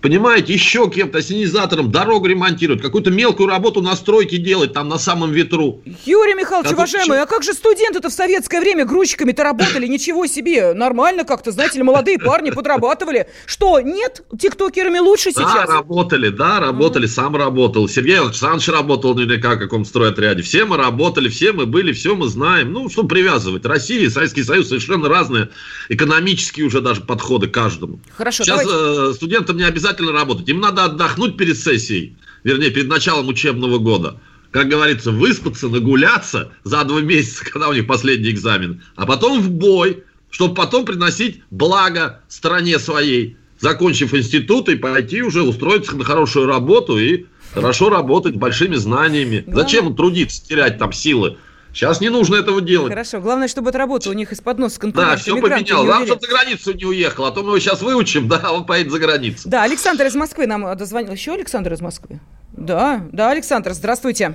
[0.00, 5.32] Понимаете, еще кем-то, ассенизатором, дорогу ремонтировать, какую-то мелкую работу на стройке делать там на самом
[5.32, 5.82] ветру.
[6.04, 9.86] Юрий Михайлович, а уважаемый, а как же студенты-то в советское время грузчиками-то работали?
[9.88, 13.28] Ничего себе, нормально как-то, знаете ли, молодые парни подрабатывали.
[13.44, 14.22] Что, нет?
[14.38, 15.66] Тиктокерами лучше сейчас?
[15.66, 17.88] Да, работали, да, работали, сам работал.
[17.88, 20.42] Сергей Александрович работал наверняка в каком стройотряде.
[20.42, 22.72] Все мы работали, все мы были, все мы знаем.
[22.72, 23.66] Ну, что привязывать?
[23.66, 25.48] Россия и Советский Союз совершенно разные
[25.88, 27.98] экономические уже даже подходы к каждому.
[28.16, 29.10] Хорошо, Сейчас давайте...
[29.10, 30.48] э, студентам не обязательно обязательно работать.
[30.48, 34.20] Им надо отдохнуть перед сессией, вернее, перед началом учебного года.
[34.50, 39.50] Как говорится, выспаться, нагуляться за два месяца, когда у них последний экзамен, а потом в
[39.50, 46.46] бой, чтобы потом приносить благо стране своей, закончив институт и пойти уже устроиться на хорошую
[46.46, 49.42] работу и хорошо работать большими знаниями.
[49.44, 49.64] Главное...
[49.64, 51.38] Зачем трудиться, терять там силы?
[51.78, 52.90] Сейчас не нужно этого делать.
[52.90, 53.20] Хорошо.
[53.20, 55.14] Главное, чтобы эта работа у них из-под носа конкурентов.
[55.14, 55.84] Да, все поменял.
[55.84, 57.26] Главное, чтобы за границу не уехал.
[57.26, 59.48] А то мы его сейчас выучим, да, он поедет за границу.
[59.48, 61.12] Да, Александр из Москвы нам дозвонил.
[61.12, 62.18] Еще Александр из Москвы?
[62.50, 64.34] Да, да, Александр, здравствуйте.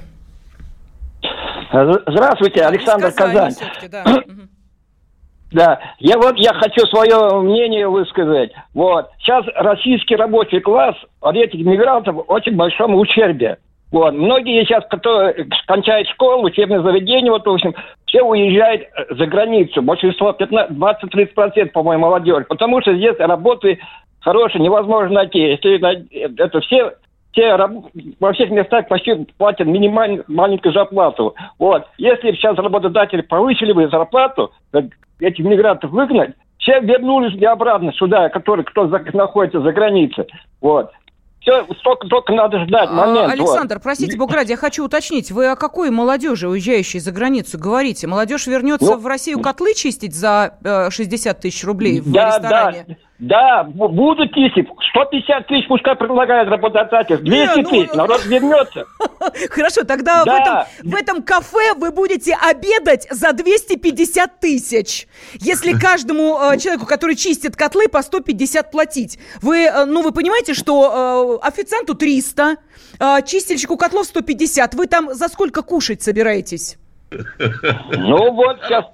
[1.69, 3.55] Здравствуйте, Александр Казань.
[3.91, 4.05] Да.
[5.51, 8.51] Да, я вот я хочу свое мнение высказать.
[8.73, 13.59] Вот сейчас российский рабочий класс от этих мигрантов в очень большом ущербе.
[13.93, 14.11] Вот.
[14.15, 17.75] Многие сейчас, которые кончают школу, учебное заведение, вот, в общем,
[18.07, 19.83] все уезжают э, за границу.
[19.83, 22.45] Большинство, 20-30%, по-моему, молодежь.
[22.49, 23.77] Потому что здесь работы
[24.21, 25.37] хорошие невозможно найти.
[25.37, 26.93] Если это все
[27.33, 27.55] все
[28.19, 31.35] во всех местах почти платят минимальную маленькую зарплату.
[31.59, 31.85] Вот.
[31.97, 34.51] Если сейчас работодатели повысили бы зарплату,
[35.19, 40.25] этих мигрантов выгнать, все вернулись бы обратно сюда, которые кто за, находится за границей.
[40.61, 40.91] Вот.
[41.43, 43.31] Все, только, только надо ждать а, момент.
[43.31, 43.83] Александр, вот.
[43.83, 45.29] простите, Бог ради, я хочу уточнить.
[45.29, 48.07] Вы о какой молодежи, уезжающей за границу, говорите?
[48.07, 52.85] Молодежь вернется ну, в Россию котлы чистить за э, 60 тысяч рублей в да, ресторане?
[52.87, 52.95] Да.
[53.19, 54.67] Да, будут тысячи.
[54.89, 57.17] 150 тысяч пускай предлагают работодатель.
[57.17, 57.69] 200 Не, ну...
[57.69, 58.85] тысяч, народ вернется.
[59.49, 60.33] Хорошо, тогда да.
[60.33, 65.07] в, этом, в этом кафе вы будете обедать за 250 тысяч.
[65.35, 69.19] Если каждому э, человеку, который чистит котлы, по 150 платить.
[69.41, 72.55] Вы, э, ну, вы понимаете, что э, официанту 300,
[72.99, 74.73] э, чистильщику котлов 150.
[74.73, 76.77] Вы там за сколько кушать собираетесь?
[77.11, 78.85] Ну вот сейчас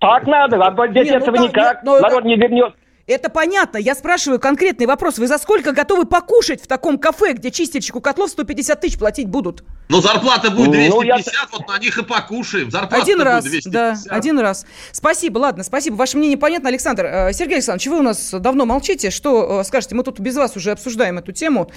[0.00, 1.82] так надо, а без этого ну, никак.
[1.84, 2.74] Ну, народ не вернется.
[3.08, 3.78] Это понятно.
[3.78, 5.16] Я спрашиваю конкретный вопрос.
[5.16, 9.64] Вы за сколько готовы покушать в таком кафе, где чистильщику котлов 150 тысяч платить будут?
[9.88, 11.48] Ну, зарплата будет 250, ну, я...
[11.50, 12.70] вот на них и покушаем.
[12.70, 13.72] Зарплата один раз, 250.
[13.72, 14.66] да, один раз.
[14.92, 15.94] Спасибо, ладно, спасибо.
[15.94, 17.06] Ваше мнение понятно, Александр.
[17.06, 19.10] Э, Сергей Александрович, вы у нас давно молчите.
[19.10, 19.94] Что э, скажете?
[19.94, 21.70] Мы тут без вас уже обсуждаем эту тему.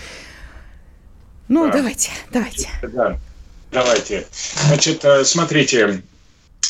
[1.47, 1.77] Ну, да.
[1.77, 2.67] давайте, давайте.
[2.83, 3.17] Да,
[3.71, 4.27] давайте.
[4.67, 6.03] Значит, э, смотрите,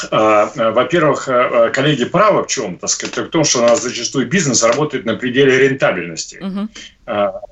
[0.10, 2.78] во-первых, а, коллеги правы в чем?
[2.78, 6.40] Так сказать, в том, что у нас зачастую бизнес работает на пределе рентабельности.
[6.42, 6.70] Угу.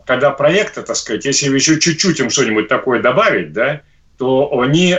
[0.06, 3.82] Когда проекты, так сказать, если еще чуть-чуть им что-нибудь такое добавить, да,
[4.18, 4.96] то они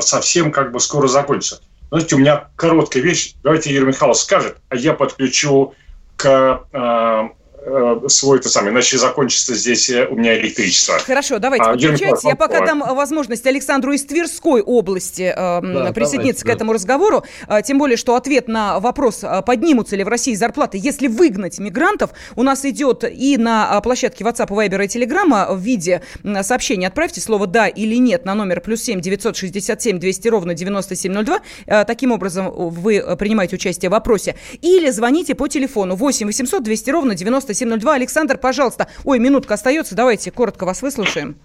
[0.00, 1.62] совсем как бы скоро закончатся.
[1.90, 3.34] Знаете, у меня короткая вещь.
[3.42, 5.74] Давайте Юрий Михайлович скажет, а я подключу
[6.16, 7.28] к Э,
[7.62, 10.98] Э, свой, то самое, иначе закончится здесь э, у меня электричество.
[10.98, 12.24] Хорошо, давайте а, подключайтесь.
[12.24, 16.52] Я пока дам э, возможность Александру из Тверской области э, да, присоединиться давайте, к да.
[16.54, 17.22] этому разговору.
[17.46, 21.58] А, тем более, что ответ на вопрос, а, поднимутся ли в России зарплаты, если выгнать
[21.58, 26.00] мигрантов, у нас идет и на а, площадке WhatsApp, Viber и Telegram в виде
[26.42, 26.86] сообщения.
[26.86, 31.84] Отправьте слово «да» или «нет» на номер плюс 7 967 200 ровно 9702.
[31.84, 34.34] Таким образом, вы принимаете участие в вопросе.
[34.62, 37.49] Или звоните по телефону 8 800 200 ровно 9702.
[37.54, 37.94] 702.
[37.94, 38.88] Александр, пожалуйста.
[39.04, 39.94] Ой, минутка остается.
[39.94, 41.36] Давайте коротко вас выслушаем.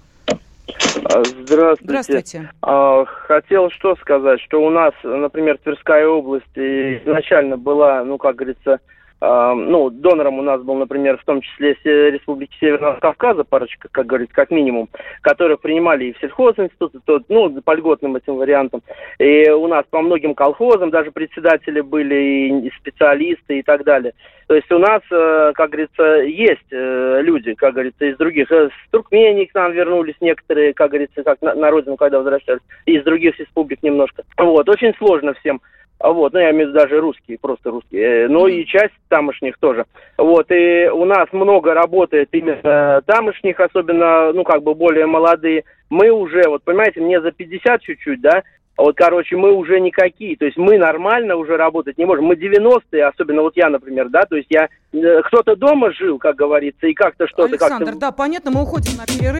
[0.68, 1.84] Здравствуйте.
[1.84, 2.52] Здравствуйте.
[2.62, 8.80] А, хотел что сказать, что у нас, например, Тверская область изначально была, ну, как говорится,
[9.22, 14.36] ну, донором у нас был, например, в том числе Республики Северного Кавказа, парочка, как говорится,
[14.36, 14.90] как минимум,
[15.22, 18.82] которые принимали и в сельхозинституты, то, ну, по льготным этим вариантам.
[19.20, 24.14] И у нас по многим колхозам даже председатели были, и специалисты и так далее.
[24.48, 28.52] То есть у нас, э, как говорится, есть э, люди, как говорится, из других.
[28.52, 32.62] Э, с Туркмении к нам вернулись некоторые, как говорится, как на, на родину, когда возвращались,
[32.86, 34.24] из других республик немножко.
[34.38, 35.62] Вот, очень сложно всем.
[36.00, 38.28] А вот, ну, я имею в виду даже русские, просто русские.
[38.28, 39.86] Ну, и часть тамошних тоже.
[40.18, 45.64] Вот, и у нас много работает именно тамошних, особенно, ну, как бы более молодые.
[45.90, 48.44] Мы уже, вот, понимаете, мне за 50 чуть-чуть, да,
[48.78, 50.36] вот, короче, мы уже никакие.
[50.36, 52.26] То есть мы нормально уже работать не можем.
[52.26, 54.68] Мы 90-е, особенно вот я, например, да, то есть я...
[54.92, 57.46] Кто-то дома жил, как говорится, и как-то что-то...
[57.46, 59.40] Александр, как да, понятно, мы уходим на перерыв.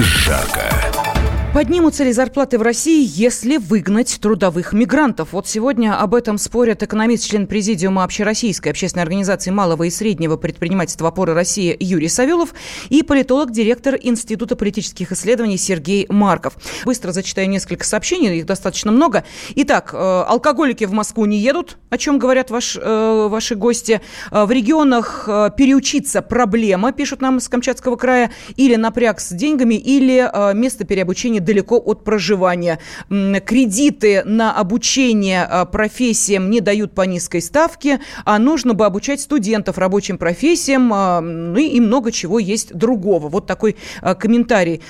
[0.00, 1.01] жарко.
[1.54, 5.28] Поднимутся ли зарплаты в России, если выгнать трудовых мигрантов?
[5.32, 11.08] Вот сегодня об этом спорят экономист, член президиума Общероссийской общественной организации малого и среднего предпринимательства
[11.08, 12.54] «Опоры России» Юрий Савелов
[12.88, 16.56] и политолог, директор Института политических исследований Сергей Марков.
[16.86, 19.22] Быстро зачитаю несколько сообщений, их достаточно много.
[19.54, 24.00] Итак, э, алкоголики в Москву не едут, о чем говорят ваш, э, ваши гости.
[24.30, 25.28] Э, в регионах
[25.58, 31.76] переучиться проблема, пишут нам с Камчатского края, или напряг с деньгами, или место переобучения далеко
[31.76, 32.78] от проживания.
[33.08, 39.78] Кредиты на обучение а, профессиям не дают по низкой ставке, а нужно бы обучать студентов
[39.78, 43.28] рабочим профессиям, а, ну и много чего есть другого.
[43.28, 44.82] Вот такой а, комментарий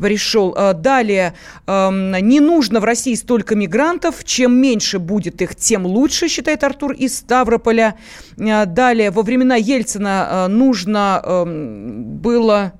[0.00, 0.56] пришел.
[0.74, 1.34] Далее,
[1.66, 7.16] не нужно в России столько мигрантов, чем меньше будет их, тем лучше, считает Артур из
[7.16, 7.96] Ставрополя.
[8.36, 12.72] Далее, во времена Ельцина нужно было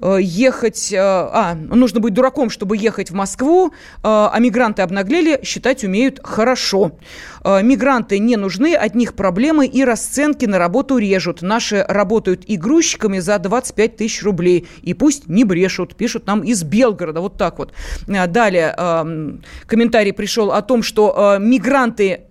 [0.00, 3.70] ехать, э, а, нужно быть дураком, чтобы ехать в Москву, э,
[4.02, 6.92] а мигранты обнаглели, считать умеют хорошо.
[7.44, 11.40] Мигранты не нужны, от них проблемы и расценки на работу режут.
[11.40, 14.66] Наши работают и грузчиками за 25 тысяч рублей.
[14.82, 17.72] И пусть не брешут, пишут нам из Белгорода, вот так вот.
[18.06, 18.74] Далее
[19.66, 22.27] комментарий пришел о том, что мигранты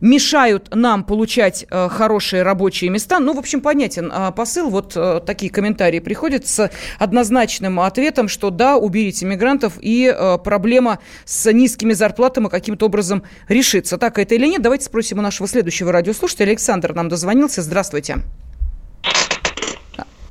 [0.00, 3.18] мешают нам получать э, хорошие рабочие места.
[3.20, 4.70] Ну, в общем, понятен э, посыл.
[4.70, 10.98] Вот э, такие комментарии приходят с однозначным ответом, что да, уберите мигрантов, и э, проблема
[11.24, 13.98] с низкими зарплатами каким-то образом решится.
[13.98, 14.62] Так это или нет?
[14.62, 16.46] Давайте спросим у нашего следующего радиослушателя.
[16.46, 17.62] Александр нам дозвонился.
[17.62, 18.18] Здравствуйте.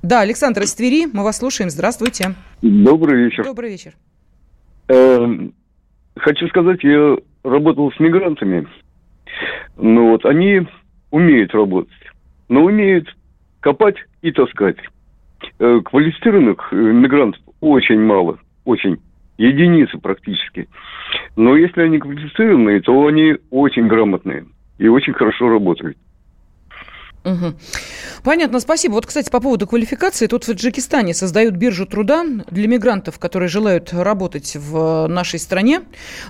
[0.01, 1.69] Да, Александр из Твери, мы вас слушаем.
[1.69, 2.35] Здравствуйте.
[2.61, 3.43] Добрый вечер.
[3.43, 3.93] Добрый вечер.
[4.87, 5.53] Эм,
[6.17, 8.67] хочу сказать, я работал с мигрантами
[9.79, 10.67] ну вот, они
[11.11, 11.91] умеют работать,
[12.49, 13.15] но умеют
[13.59, 14.77] копать и таскать.
[15.59, 18.97] Э, квалифицированных э, мигрантов очень мало, очень,
[19.37, 20.67] единицы практически.
[21.35, 24.45] Но если они квалифицированные, то они очень грамотные
[24.77, 25.97] и очень хорошо работают.
[27.25, 27.53] Угу.
[28.23, 28.93] Понятно, спасибо.
[28.93, 30.27] Вот, кстати, по поводу квалификации.
[30.27, 35.81] Тут в Таджикистане создают биржу труда для мигрантов, которые желают работать в нашей стране.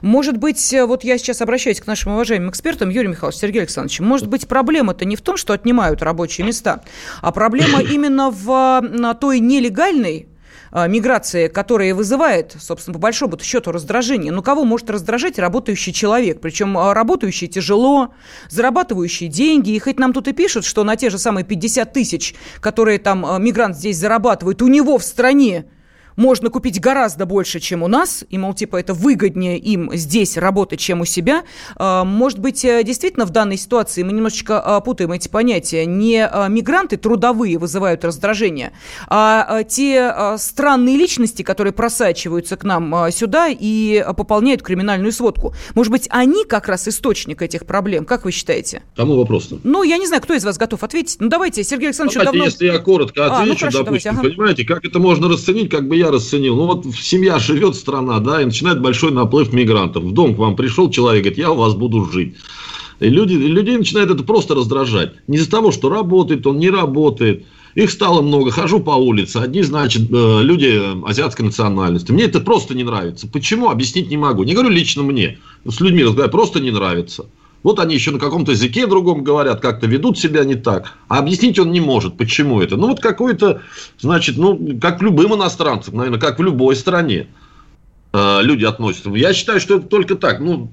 [0.02, 4.28] Может быть, вот я сейчас обращаюсь к нашим уважаемым экспертам, Юрий Михайлович, Сергей Александрович, может
[4.28, 6.84] быть, проблема-то не в том, что отнимают рабочие места,
[7.22, 10.28] а проблема именно в той нелегальной
[10.72, 14.32] миграции, которая вызывает, собственно, по большому счету раздражение.
[14.32, 16.42] Ну, кого может раздражать работающий человек?
[16.42, 18.14] Причем а, работающий тяжело,
[18.50, 19.72] зарабатывающий деньги.
[19.72, 23.26] И хоть нам тут и пишут, что на те же самые 50 тысяч, которые там
[23.26, 25.66] а, мигрант здесь зарабатывает, у него в стране
[26.20, 30.80] можно купить гораздо больше, чем у нас, и, мол, типа, это выгоднее им здесь работать,
[30.80, 31.44] чем у себя.
[31.78, 35.86] А, может быть, э, действительно в данной ситуации мы немножечко а, путаем эти понятия.
[35.86, 38.74] Не а, мигранты трудовые вызывают раздражение,
[39.08, 45.54] а те странные личности, которые просачиваются к нам сюда и пополняют криминальную сводку.
[45.74, 48.04] Может быть, они как раз источник этих проблем?
[48.04, 48.84] Как вы считаете?
[48.98, 49.60] Кому вопрос-то?
[49.64, 51.18] Ну, я не знаю, кто из вас готов ответить.
[51.22, 52.46] Ну, давайте, Сергей Александрович, давайте, давно...
[52.46, 54.36] если я коротко отвечу, а, ну, хорошо, допустим, давайте, ага.
[54.36, 56.56] понимаете, как это можно расценить, как бы я расценил.
[56.56, 60.04] Ну вот семья живет, страна, да, и начинает большой наплыв мигрантов.
[60.04, 62.36] В дом к вам пришел человек, говорит, я у вас буду жить.
[63.00, 65.14] И люди, людей начинает это просто раздражать.
[65.28, 67.46] Не из-за того, что работает он, не работает.
[67.76, 69.38] Их стало много, хожу по улице.
[69.38, 72.12] Одни, значит, э, люди азиатской национальности.
[72.12, 73.28] Мне это просто не нравится.
[73.28, 73.70] Почему?
[73.70, 74.44] Объяснить не могу.
[74.44, 75.38] Не говорю лично мне.
[75.66, 77.26] С людьми разговариваю, просто не нравится.
[77.64, 80.94] Вот они еще на каком-то языке другом говорят, как-то ведут себя не так.
[81.08, 82.78] А объяснить он не может, почему это.
[82.78, 83.62] Ну, вот какой-то,
[84.00, 87.28] значит, ну, как любым иностранцам, наверное, как в любой стране
[88.14, 89.10] э, люди относятся.
[89.10, 90.40] Я считаю, что это только так.
[90.40, 90.70] Ну,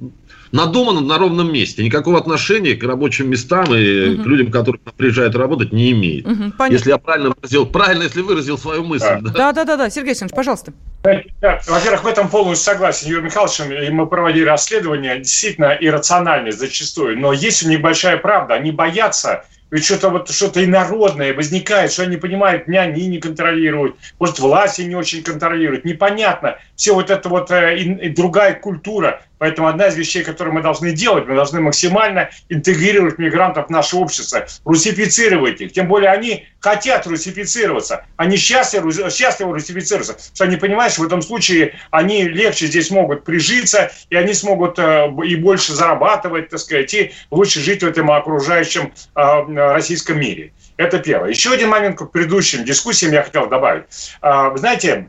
[0.52, 1.84] надумано на ровном месте.
[1.84, 4.22] Никакого отношения к рабочим местам и угу.
[4.22, 6.26] к людям, которые приезжают работать, не имеет.
[6.26, 9.18] Угу, если я правильно выразил, правильно, если выразил свою мысль.
[9.20, 10.72] Да, да, да, да, Сергей Александрович, пожалуйста.
[11.02, 13.60] Во-первых, в этом полностью согласен Юрий Михайлович.
[13.60, 17.18] И мы проводили расследование, действительно иррациональные зачастую.
[17.18, 18.54] Но есть у них большая правда.
[18.54, 23.96] Они боятся ведь что-то вот что-то инородное возникает, что они понимают, не они не контролируют,
[24.20, 26.58] может, власти не очень контролируют, непонятно.
[26.76, 29.22] Все вот это вот э, и, и другая культура.
[29.38, 33.96] Поэтому одна из вещей, которые мы должны делать, мы должны максимально интегрировать мигрантов в наше
[33.96, 35.72] общество, русифицировать их.
[35.72, 40.14] Тем более они хотят русифицироваться, они счастливы, счастливы русифицироваться.
[40.14, 44.32] Потому что они понимают, что в этом случае они легче здесь могут прижиться, и они
[44.32, 50.18] смогут э, и больше зарабатывать, так сказать, и лучше жить в этом окружающем э, российском
[50.18, 50.52] мире.
[50.76, 51.30] Это первое.
[51.30, 53.84] Еще один момент к предыдущим дискуссиям я хотел добавить.
[54.22, 55.08] Э, знаете,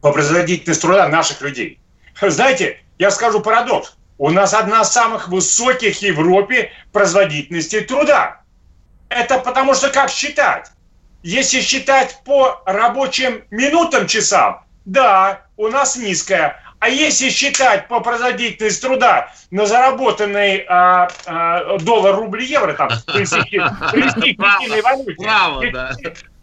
[0.00, 1.78] по производительности труда наших людей.
[2.20, 3.96] Знаете, я скажу парадокс.
[4.18, 8.40] У нас одна из самых высоких в Европе производительностей труда.
[9.08, 10.70] Это потому что как считать?
[11.22, 16.62] Если считать по рабочим минутам, часам, да, у нас низкая.
[16.80, 23.58] А если считать по производительности труда на заработанный а, а, доллар, рубль, евро, там, привести,
[23.92, 25.92] привести к единой валюте, Право, да.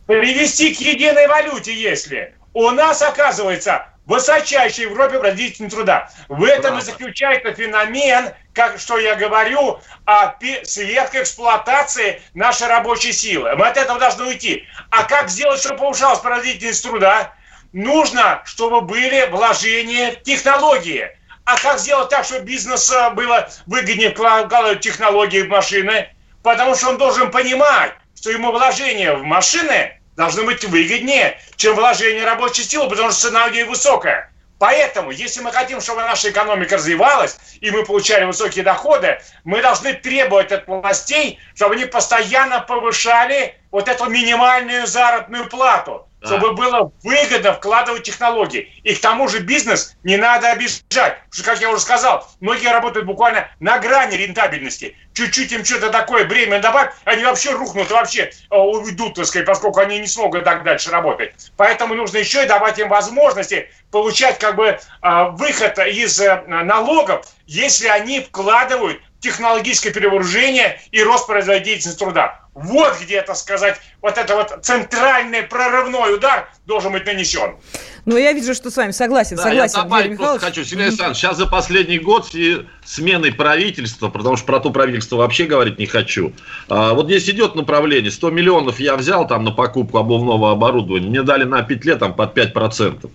[0.08, 6.10] привести к единой валюте, если у нас, оказывается, высочайшей в Европе производительность труда.
[6.28, 6.80] В этом Правда.
[6.80, 13.56] и заключается феномен, как, что я говорю, о светской эксплуатации нашей рабочей силы.
[13.56, 14.68] Мы от этого должны уйти.
[14.92, 17.34] А как сделать, чтобы повышалась производительность труда?
[17.74, 21.10] Нужно, чтобы были вложения в технологии.
[21.44, 26.10] А как сделать так, чтобы бизнес было выгоднее вкладывать технологии в машины?
[26.42, 32.26] Потому что он должен понимать, что ему вложения в машины должны быть выгоднее, чем вложение
[32.26, 34.32] рабочей силы, потому что цена у нее высокая.
[34.58, 39.94] Поэтому, если мы хотим, чтобы наша экономика развивалась, и мы получали высокие доходы, мы должны
[39.94, 47.54] требовать от властей, чтобы они постоянно повышали вот эту минимальную заработную плату чтобы было выгодно
[47.54, 48.72] вкладывать технологии.
[48.84, 50.84] И к тому же бизнес не надо обижать.
[50.90, 54.96] Потому что, как я уже сказал, многие работают буквально на грани рентабельности.
[55.14, 59.80] Чуть-чуть им что-то такое бремя добавь, они вообще рухнут, вообще э, уйдут, так сказать, поскольку
[59.80, 61.34] они не смогут так дальше работать.
[61.56, 64.80] Поэтому нужно еще и давать им возможности получать как бы э,
[65.32, 72.45] выход из э, налогов, если они вкладывают технологическое перевооружение и рост производительности труда.
[72.56, 77.56] Вот где, так сказать, вот это вот центральный прорывной удар должен быть нанесен.
[78.06, 81.18] Ну, я вижу, что с вами согласен, да, согласен, я добавить просто хочу, Сергей Александрович,
[81.18, 85.86] сейчас за последний год и смены правительства, потому что про то правительство вообще говорить не
[85.86, 86.32] хочу.
[86.70, 91.24] А, вот здесь идет направление, 100 миллионов я взял там на покупку обувного оборудования, мне
[91.24, 93.10] дали на 5 лет там под 5%.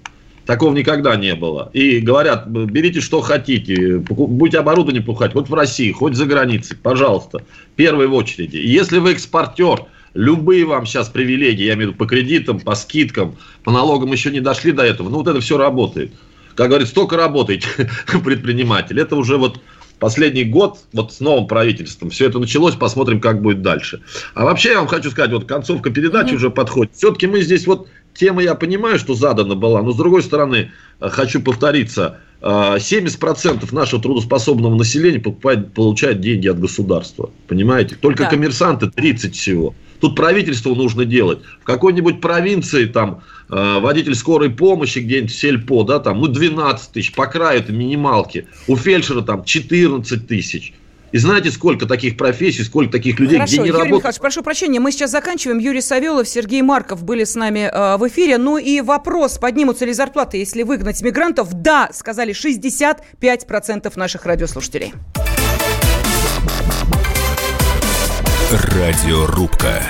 [0.51, 1.71] Такого никогда не было.
[1.73, 7.45] И говорят, берите что хотите, будете оборудование пухать, хоть в России, хоть за границей, пожалуйста,
[7.77, 8.57] первой в очереди.
[8.57, 13.37] Если вы экспортер, любые вам сейчас привилегии, я имею в виду по кредитам, по скидкам,
[13.63, 16.11] по налогам еще не дошли до этого, ну вот это все работает.
[16.57, 17.69] Как говорит, столько работаете,
[18.25, 18.99] предприниматель.
[18.99, 19.61] Это уже вот
[20.01, 24.03] последний год вот с новым правительством все это началось, посмотрим, как будет дальше.
[24.35, 26.37] А вообще я вам хочу сказать, вот концовка передачи mm-hmm.
[26.37, 26.93] уже подходит.
[26.97, 31.09] Все-таки мы здесь вот тема, я понимаю, что задана была, но с другой стороны, э,
[31.09, 37.31] хочу повториться, 70% э, нашего трудоспособного населения покупает, получает деньги от государства.
[37.49, 37.97] Понимаете?
[38.01, 38.31] Только да.
[38.31, 39.75] коммерсанты 30 всего.
[40.01, 41.41] Тут правительству нужно делать.
[41.61, 46.93] В какой-нибудь провинции там э, водитель скорой помощи где-нибудь в сельпо, да, там, ну 12
[46.93, 48.47] тысяч, по краю это минималки.
[48.67, 50.73] У фельдшера там 14 тысяч.
[51.13, 53.99] И знаете, сколько таких профессий, сколько таких людей, Хорошо, где не Юрий работают?
[53.99, 55.59] Михайлович, прошу прощения, мы сейчас заканчиваем.
[55.59, 58.39] Юрий Савелов, Сергей Марков были с нами э, в эфире.
[58.39, 61.53] Ну и вопрос, поднимутся ли зарплаты, если выгнать мигрантов?
[61.53, 64.95] Да, сказали 65% наших радиослушателей.
[68.51, 69.83] Радиорубка.